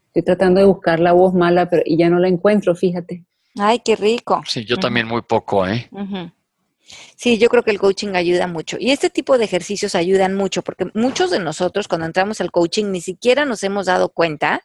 [0.07, 3.23] Estoy tratando de buscar la voz mala, pero y ya no la encuentro, fíjate.
[3.57, 4.41] Ay, qué rico.
[4.47, 5.89] Sí, yo también muy poco, ¿eh?
[7.15, 8.77] Sí, yo creo que el coaching ayuda mucho.
[8.79, 12.85] Y este tipo de ejercicios ayudan mucho, porque muchos de nosotros cuando entramos al coaching
[12.91, 14.61] ni siquiera nos hemos dado cuenta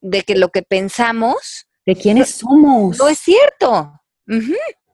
[0.00, 2.98] de que lo que pensamos ¿De quiénes somos?
[2.98, 3.92] no es cierto.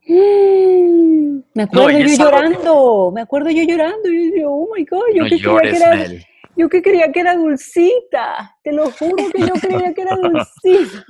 [1.55, 4.09] Me acuerdo yo que- llorando, me acuerdo yo llorando.
[4.09, 6.25] Yo decía, oh my God, yo No que, creía que era, Mel.
[6.57, 8.57] yo que creía que era dulcita.
[8.63, 11.05] Te lo juro que yo creía que era dulcita.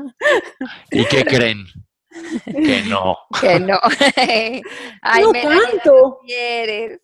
[0.90, 1.64] ¿Y qué creen?
[2.46, 3.16] que no.
[3.40, 3.78] Que no.
[5.03, 6.18] Ay, no tanto.
[6.26, 6.99] quieres.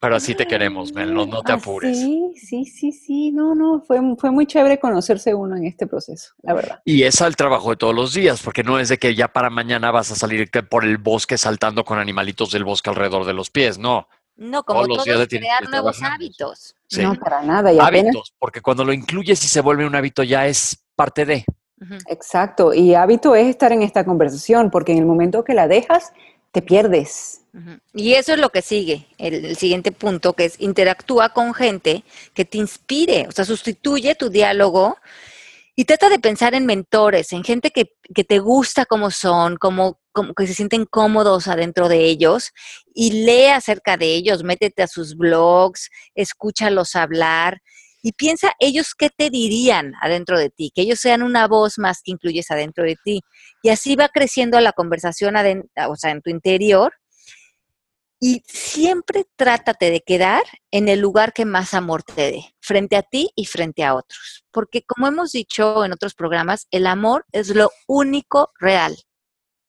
[0.00, 1.98] Pero así te queremos, Mel, no, no te Ah, apures.
[1.98, 6.34] Sí, sí, sí, sí, no, no, fue, fue muy chévere conocerse uno en este proceso,
[6.42, 6.80] la verdad.
[6.84, 9.50] Y es al trabajo de todos los días, porque no es de que ya para
[9.50, 13.50] mañana vas a salir por el bosque saltando con animalitos del bosque alrededor de los
[13.50, 14.08] pies, no.
[14.36, 16.16] No, como Todos los todo días es tienes crear nuevos trabajar.
[16.20, 16.74] hábitos.
[16.88, 17.02] Sí.
[17.02, 17.72] No, para nada.
[17.72, 21.24] Y apenas, Hábitos, porque cuando lo incluyes y se vuelve un hábito ya es parte
[21.24, 21.44] de.
[22.08, 22.74] Exacto.
[22.74, 26.12] Y hábito es estar en esta conversación, porque en el momento que la dejas,
[26.52, 27.42] te pierdes.
[27.94, 32.04] Y eso es lo que sigue, el, el siguiente punto, que es interactúa con gente
[32.34, 34.98] que te inspire, o sea, sustituye tu diálogo
[35.74, 40.00] y trata de pensar en mentores, en gente que, que te gusta como son, como,
[40.12, 42.52] como que se sienten cómodos adentro de ellos
[42.94, 47.60] y lee acerca de ellos, métete a sus blogs, escúchalos hablar
[48.02, 52.02] y piensa ellos qué te dirían adentro de ti, que ellos sean una voz más
[52.02, 53.20] que incluyes adentro de ti.
[53.62, 56.92] Y así va creciendo la conversación o sea, en tu interior
[58.18, 63.02] y siempre trátate de quedar en el lugar que más amor te dé, frente a
[63.02, 64.44] ti y frente a otros.
[64.50, 68.96] Porque como hemos dicho en otros programas, el amor es lo único real.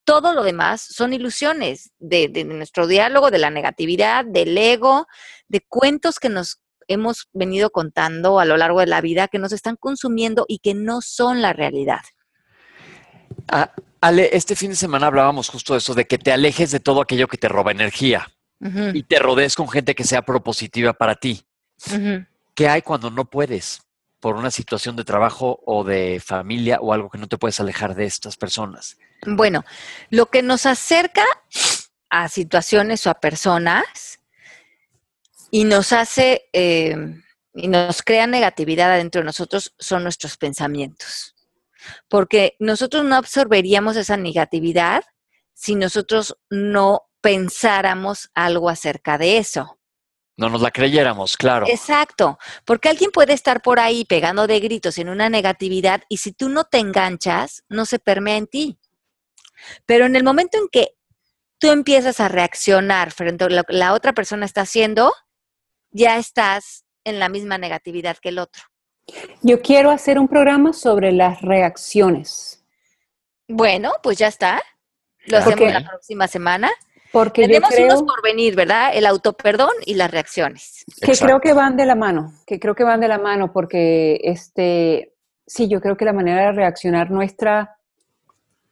[0.05, 5.07] Todo lo demás son ilusiones de, de nuestro diálogo, de la negatividad, del ego,
[5.49, 9.51] de cuentos que nos hemos venido contando a lo largo de la vida, que nos
[9.51, 12.01] están consumiendo y que no son la realidad.
[13.49, 13.71] Ah,
[14.01, 17.01] Ale, este fin de semana hablábamos justo de eso, de que te alejes de todo
[17.01, 18.27] aquello que te roba energía
[18.93, 21.45] y te rodees con gente que sea propositiva para ti.
[22.55, 23.81] ¿Qué hay cuando no puedes?
[24.19, 27.95] Por una situación de trabajo o de familia o algo que no te puedes alejar
[27.95, 28.97] de estas personas.
[29.25, 29.63] Bueno,
[30.09, 31.23] lo que nos acerca
[32.09, 34.16] a situaciones o a personas
[35.51, 36.95] y nos hace eh,
[37.57, 41.35] y nos crea negatividad adentro de nosotros son nuestros pensamientos.
[42.07, 45.03] Porque nosotros no absorberíamos esa negatividad
[45.53, 49.79] si nosotros no pensáramos algo acerca de eso.
[50.37, 51.65] No nos la creyéramos, claro.
[51.67, 56.31] Exacto, porque alguien puede estar por ahí pegando de gritos en una negatividad y si
[56.31, 58.79] tú no te enganchas, no se permea en ti.
[59.87, 60.95] Pero en el momento en que
[61.57, 65.11] tú empiezas a reaccionar frente a lo que la otra persona está haciendo,
[65.91, 68.63] ya estás en la misma negatividad que el otro.
[69.41, 72.53] Yo quiero hacer un programa sobre las reacciones,
[73.49, 74.61] Bueno, pues ya está.
[75.27, 75.73] Lo hacemos Ok.
[75.73, 76.69] la próxima semana.
[77.13, 78.91] porque yo Tenemos creo unos por venir, ¿verdad?
[78.93, 80.83] El autoperdón y las reacciones.
[81.01, 81.25] que Exacto.
[81.25, 85.13] creo que van de la mano, que creo que van de la mano, porque este,
[85.45, 87.77] sí, yo creo que la manera de reaccionar nuestra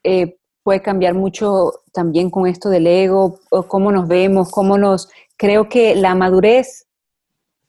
[0.04, 5.08] eh, puede cambiar mucho también con esto del ego, o cómo nos vemos, cómo nos,
[5.38, 6.85] creo que la madurez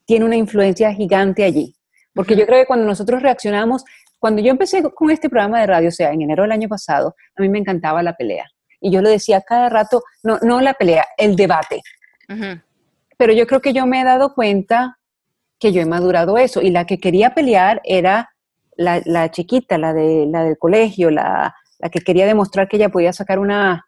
[0.07, 1.75] tiene una influencia gigante allí,
[2.15, 3.83] porque yo creo que cuando nosotros reaccionamos,
[4.17, 7.15] cuando yo empecé con este programa de radio, o sea, en enero del año pasado,
[7.35, 8.45] a mí me encantaba la pelea.
[8.79, 11.81] Y yo lo decía cada rato, no, no la pelea, el debate
[12.29, 12.59] Ujú.
[13.17, 14.97] pero yo creo que yo me he dado cuenta
[15.59, 18.29] que yo he madurado eso y la que quería pelear era
[18.75, 22.89] la, la chiquita, la, de, la del colegio, la, la que quería demostrar que ella
[22.89, 23.86] podía sacar una...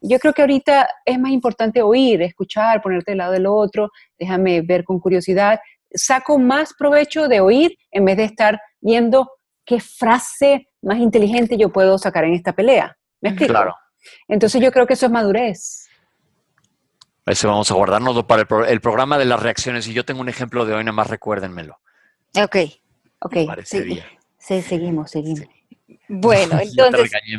[0.00, 4.60] Yo creo que ahorita es más importante oír, escuchar, ponerte del lado del otro, déjame
[4.62, 5.58] ver con curiosidad.
[5.92, 9.30] Saco más provecho de oír en vez de estar viendo
[9.64, 12.96] qué frase más inteligente yo puedo sacar en esta pelea.
[13.20, 13.52] ¿Me explico?
[13.52, 13.74] Claro.
[14.28, 15.88] Entonces yo creo que eso es madurez.
[17.24, 19.88] Ese vamos a guardárnoslo para el, pro- el programa de las reacciones.
[19.88, 21.78] Y yo tengo un ejemplo de hoy, nada más recuérdenmelo.
[22.40, 22.56] Ok.
[23.20, 23.34] Ok,
[23.64, 25.40] sí, seguimos, seguimos.
[26.08, 27.38] Bueno, entonces, regañé,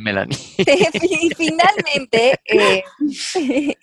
[1.37, 2.83] finalmente, eh,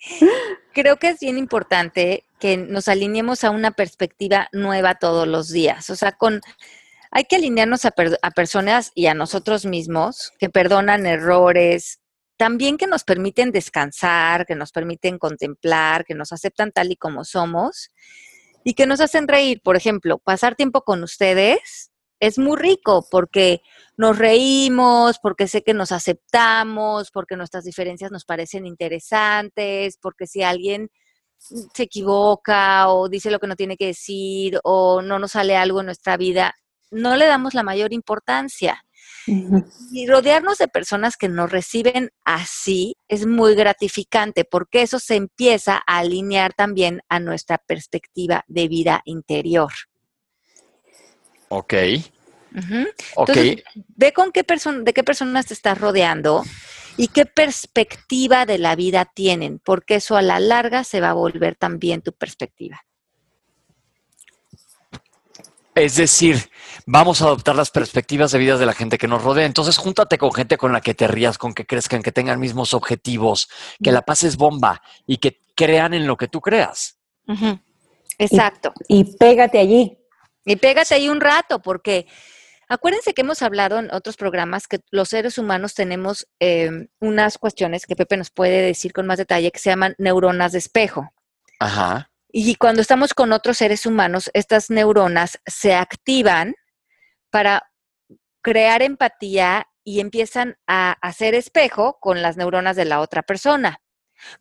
[0.73, 5.89] creo que es bien importante que nos alineemos a una perspectiva nueva todos los días.
[5.89, 6.41] O sea, con
[7.11, 12.01] hay que alinearnos a, per- a personas y a nosotros mismos que perdonan errores,
[12.37, 17.23] también que nos permiten descansar, que nos permiten contemplar, que nos aceptan tal y como
[17.23, 17.91] somos
[18.65, 19.61] y que nos hacen reír.
[19.63, 21.91] Por ejemplo, pasar tiempo con ustedes
[22.25, 23.61] es muy rico porque
[23.97, 30.43] nos reímos, porque sé que nos aceptamos, porque nuestras diferencias nos parecen interesantes, porque si
[30.43, 30.89] alguien
[31.37, 35.81] se equivoca o dice lo que no tiene que decir o no nos sale algo
[35.81, 36.55] en nuestra vida,
[36.91, 38.81] no le damos la mayor importancia.
[39.27, 45.81] Y rodearnos de personas que nos reciben así es muy gratificante porque eso se empieza
[45.87, 49.71] a alinear también a nuestra perspectiva de vida interior.
[51.49, 51.73] Ok.
[53.17, 53.63] Entonces,
[53.95, 56.43] ve con qué persona, de qué personas te estás rodeando
[56.97, 61.13] y qué perspectiva de la vida tienen, porque eso a la larga se va a
[61.13, 62.81] volver también tu perspectiva.
[65.75, 66.49] Es decir,
[66.85, 69.45] vamos a adoptar las perspectivas de vida de la gente que nos rodea.
[69.45, 72.73] Entonces, júntate con gente con la que te rías, con que crezcan, que tengan mismos
[72.73, 73.49] objetivos,
[73.83, 76.97] que la pases bomba y que crean en lo que tú creas.
[78.17, 78.71] Exacto.
[78.87, 79.97] Y pégate allí.
[80.45, 82.07] Y pégate ahí un rato, porque
[82.67, 87.85] acuérdense que hemos hablado en otros programas que los seres humanos tenemos eh, unas cuestiones
[87.85, 91.11] que Pepe nos puede decir con más detalle que se llaman neuronas de espejo.
[91.59, 92.11] Ajá.
[92.31, 96.55] Y cuando estamos con otros seres humanos, estas neuronas se activan
[97.29, 97.71] para
[98.41, 103.79] crear empatía y empiezan a hacer espejo con las neuronas de la otra persona.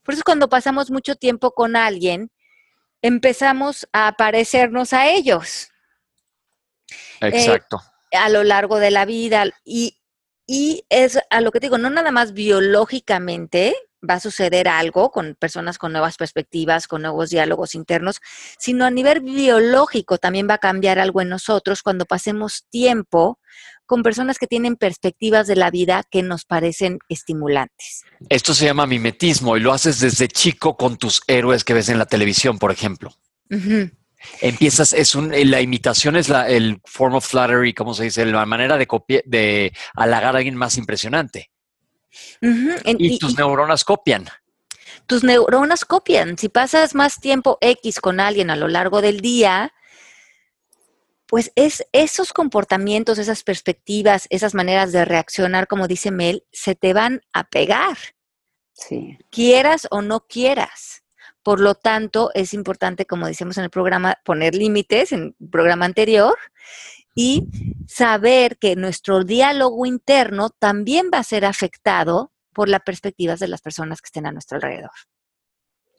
[0.02, 2.30] Por eso cuando pasamos mucho tiempo con alguien,
[3.02, 5.68] empezamos a parecernos a ellos.
[7.20, 7.80] Eh, Exacto.
[8.14, 9.44] A lo largo de la vida.
[9.64, 9.98] Y,
[10.46, 13.74] y es a lo que te digo, no nada más biológicamente
[14.08, 18.20] va a suceder algo con personas con nuevas perspectivas, con nuevos diálogos internos,
[18.58, 23.38] sino a nivel biológico también va a cambiar algo en nosotros cuando pasemos tiempo
[23.86, 28.02] con personas que tienen perspectivas de la vida que nos parecen estimulantes.
[28.28, 31.98] Esto se llama mimetismo y lo haces desde chico con tus héroes que ves en
[31.98, 33.14] la televisión, por ejemplo.
[34.40, 38.24] Empiezas, es un, la imitación es la, el form of flattery, ¿cómo se dice?
[38.26, 38.86] La manera de,
[39.26, 41.50] de halagar a alguien más impresionante.
[42.40, 44.28] y, tus neuronas copian.
[45.06, 46.38] Tus neuronas copian.
[46.38, 49.72] Si pasas más tiempo X con alguien a lo largo del día,
[51.26, 56.92] pues es esos comportamientos, esas perspectivas, esas maneras de reaccionar, como dice Mel, se te
[56.92, 57.96] van a pegar.
[58.72, 59.18] Sí.
[59.30, 61.03] Quieras o no quieras.
[61.44, 65.84] Por lo tanto, es importante, como decíamos en el programa, poner límites en el programa
[65.84, 66.36] anterior
[67.14, 67.46] y
[67.86, 73.60] saber que nuestro diálogo interno también va a ser afectado por las perspectivas de las
[73.60, 74.90] personas que estén a nuestro alrededor.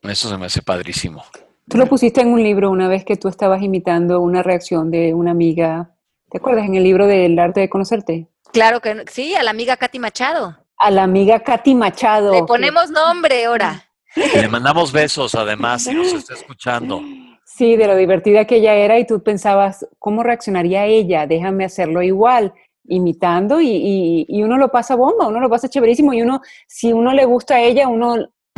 [0.02, 1.24] Eso se me hace padrísimo.
[1.70, 5.14] Tú lo pusiste en un libro una vez que tú estabas imitando una reacción de
[5.14, 5.96] una amiga.
[6.30, 8.28] ¿Te acuerdas en el libro del arte de conocerte?
[8.52, 10.58] Claro que sí, a la amiga Katy Machado.
[10.78, 12.34] A la amiga Katy Machado.
[12.34, 13.85] Le ponemos nombre ahora.
[14.16, 17.02] Le mandamos besos además, si nos está escuchando.
[17.46, 21.28] Sí, de lo divertida que ella era y tú pensabas, ¿cómo reaccionaría ella?
[21.28, 22.54] Déjame hacerlo igual,
[22.86, 27.14] imitando y, y, uno lo pasa bomba, uno lo pasa chéverísimo y uno, si uno
[27.14, 28.16] le gusta a ella, uno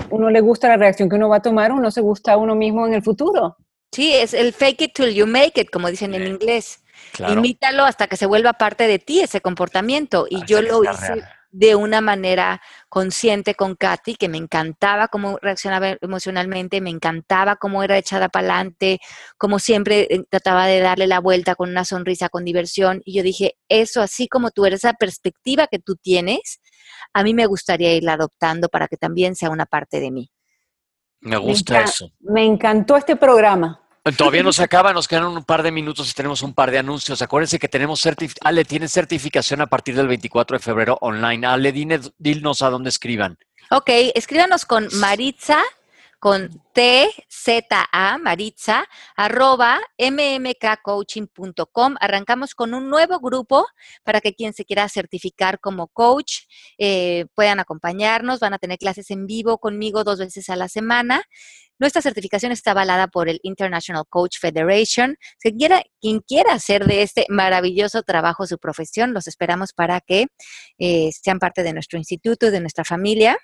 [0.09, 2.55] uno le gusta la reacción que uno va a tomar, uno se gusta a uno
[2.55, 3.57] mismo en el futuro.
[3.91, 6.83] Sí, es el fake it till you make it, como dicen en inglés.
[7.29, 10.27] Imítalo hasta que se vuelva parte de ti ese comportamiento.
[10.29, 11.23] Y yo lo hice
[11.57, 17.81] de una manera consciente con Katy, que me encantaba cómo reaccionaba emocionalmente, me encantaba cómo
[17.81, 18.99] era echada para adelante,
[19.39, 23.01] como siempre eh, trataba de darle la vuelta con una sonrisa, con diversión.
[23.05, 26.61] Y yo dije, eso así como tú eres, esa perspectiva que tú tienes,
[27.11, 30.31] a mí me gustaría irla adoptando para que también sea una parte de mí.
[31.21, 32.11] Me gusta eso.
[32.19, 33.81] Me encantó este programa.
[34.15, 36.77] Todavía no se acaba, nos quedan un par de minutos y tenemos un par de
[36.77, 37.21] anuncios.
[37.21, 41.45] Acuérdense que tenemos certificación, Ale, tiene certificación a partir del 24 de febrero online.
[41.45, 43.37] Ale, dinos a dónde escriban.
[43.69, 45.61] Ok, escríbanos con Maritza
[46.19, 51.95] con TZA, Maritza, arroba mmkcoaching.com.
[51.99, 53.65] Arrancamos con un nuevo grupo
[54.03, 56.43] para que quien se quiera certificar como coach
[56.77, 58.39] eh, puedan acompañarnos.
[58.39, 61.23] Van a tener clases en vivo conmigo dos veces a la semana.
[61.79, 65.15] Nuestra certificación está avalada por el International Coach Federation.
[65.39, 70.25] Quiera, quien quiera hacer de este maravilloso trabajo su profesión, los esperamos para que
[70.79, 73.37] eh, sean parte de nuestro instituto, de nuestra familia.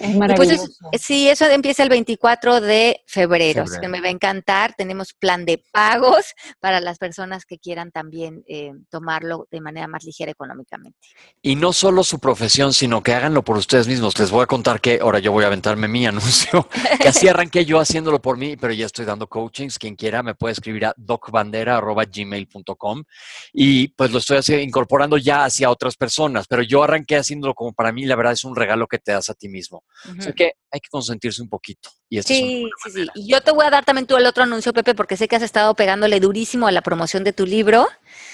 [0.00, 0.66] Es maravilloso.
[0.98, 4.74] sí, eso empieza el 24 de febrero, que me va a encantar.
[4.76, 10.04] Tenemos plan de pagos para las personas que quieran también eh, tomarlo de manera más
[10.04, 10.98] ligera económicamente.
[11.42, 14.18] Y no solo su profesión, sino que háganlo por ustedes mismos.
[14.18, 16.68] Les voy a contar que ahora yo voy a aventarme mi anuncio,
[17.00, 19.78] que así arranqué yo haciéndolo por mí, pero ya estoy dando coachings.
[19.78, 23.04] Quien quiera me puede escribir a docbandera.gmail.com
[23.52, 27.92] y pues lo estoy incorporando ya hacia otras personas, pero yo arranqué haciéndolo como para
[27.92, 29.65] mí, la verdad es un regalo que te das a ti mismo.
[29.72, 31.90] O sea que hay que consentirse un poquito.
[32.08, 33.06] Y sí, sí, sí.
[33.14, 35.36] Y yo te voy a dar también tú el otro anuncio, Pepe, porque sé que
[35.36, 37.88] has estado pegándole durísimo a la promoción de tu libro.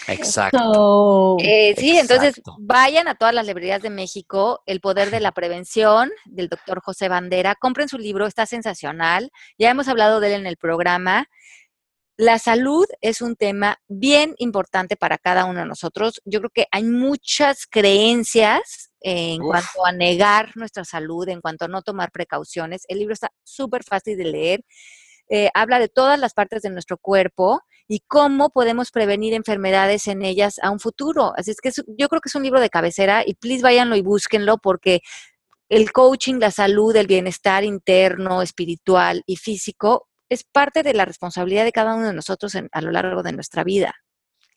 [0.08, 1.36] Exacto.
[1.40, 6.10] Eh, sí, entonces vayan a todas las librerías de México, El Poder de la Prevención,
[6.26, 7.54] del doctor José Bandera.
[7.54, 9.30] Compren su libro, está sensacional.
[9.58, 11.28] Ya hemos hablado de él en el programa.
[12.22, 16.22] La salud es un tema bien importante para cada uno de nosotros.
[16.24, 21.68] Yo creo que hay muchas creencias en cuanto a negar nuestra salud, en cuanto a
[21.68, 22.84] no tomar precauciones.
[22.86, 24.64] El libro está súper fácil de leer.
[25.30, 30.22] Eh, habla de todas las partes de nuestro cuerpo y cómo podemos prevenir enfermedades en
[30.22, 31.32] ellas a un futuro.
[31.36, 34.00] Así es que yo creo que es un libro de cabecera y please váyanlo y
[34.00, 35.00] búsquenlo porque
[35.68, 41.64] el coaching, la salud, el bienestar interno, espiritual y físico es parte de la responsabilidad
[41.64, 43.94] de cada uno de nosotros a lo largo de nuestra vida.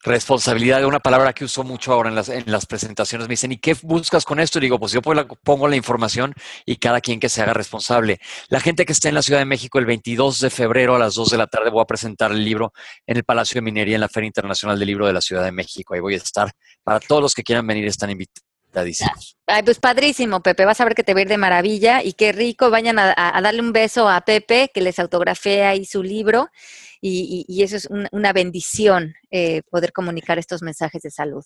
[0.03, 3.27] Responsabilidad es una palabra que uso mucho ahora en las, en las presentaciones.
[3.27, 4.59] Me dicen, ¿y qué buscas con esto?
[4.59, 8.19] Y digo, pues yo pongo la información y cada quien que se haga responsable.
[8.49, 11.15] La gente que esté en la Ciudad de México el 22 de febrero a las
[11.15, 12.71] 2 de la tarde voy a presentar el libro
[13.07, 15.51] en el Palacio de Minería en la Feria Internacional del Libro de la Ciudad de
[15.51, 15.95] México.
[15.95, 16.51] Ahí voy a estar.
[16.83, 18.44] Para todos los que quieran venir están invitados
[19.47, 20.65] Ay, pues padrísimo, Pepe.
[20.65, 22.69] Vas a ver que te va a ir de maravilla y qué rico.
[22.69, 26.49] Vayan a, darle un beso a Pepe, que les autografea ahí su libro.
[27.01, 31.43] Y, eso es un, una bendición, eh, poder comunicar estos mensajes de salud.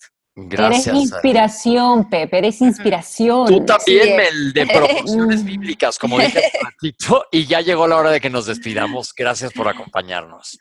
[0.48, 0.88] Gracias.
[0.88, 3.46] Eres inspiración, Pepe, eres inspiración.
[3.46, 7.96] Tú también, Sí, Mel, de proporciones bíblicas, como dije hace ratito, y ya llegó la
[7.96, 9.14] hora de que nos despidamos.
[9.14, 10.58] Gracias por acompañarnos.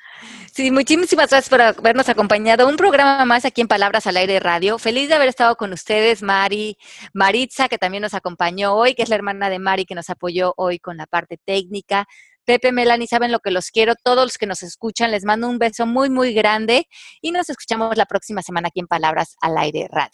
[0.54, 2.68] Sí, muchísimas gracias por habernos acompañado.
[2.68, 4.78] Un programa más aquí en Palabras al Aire Radio.
[4.78, 6.78] Feliz de haber estado con ustedes, Mari,
[7.14, 10.54] Maritza, que también nos acompañó hoy, que es la hermana de Mari, que nos apoyó
[10.58, 12.08] hoy con la parte técnica.
[12.50, 13.94] Pepe, Melanie, saben lo que los quiero.
[13.94, 16.88] Todos los que nos escuchan, les mando un beso muy, muy grande
[17.22, 20.10] y nos escuchamos la próxima semana aquí en Palabras al Aire Radio.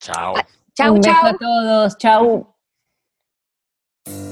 [0.00, 0.32] Chao.
[0.32, 1.26] Un beso chau.
[1.26, 1.98] a todos.
[1.98, 2.56] Chau.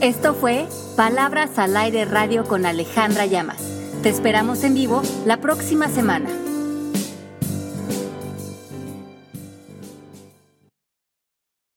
[0.01, 0.67] Esto fue
[0.97, 3.63] Palabras al Aire Radio con Alejandra Llamas.
[4.03, 6.31] Te esperamos en vivo la próxima semana.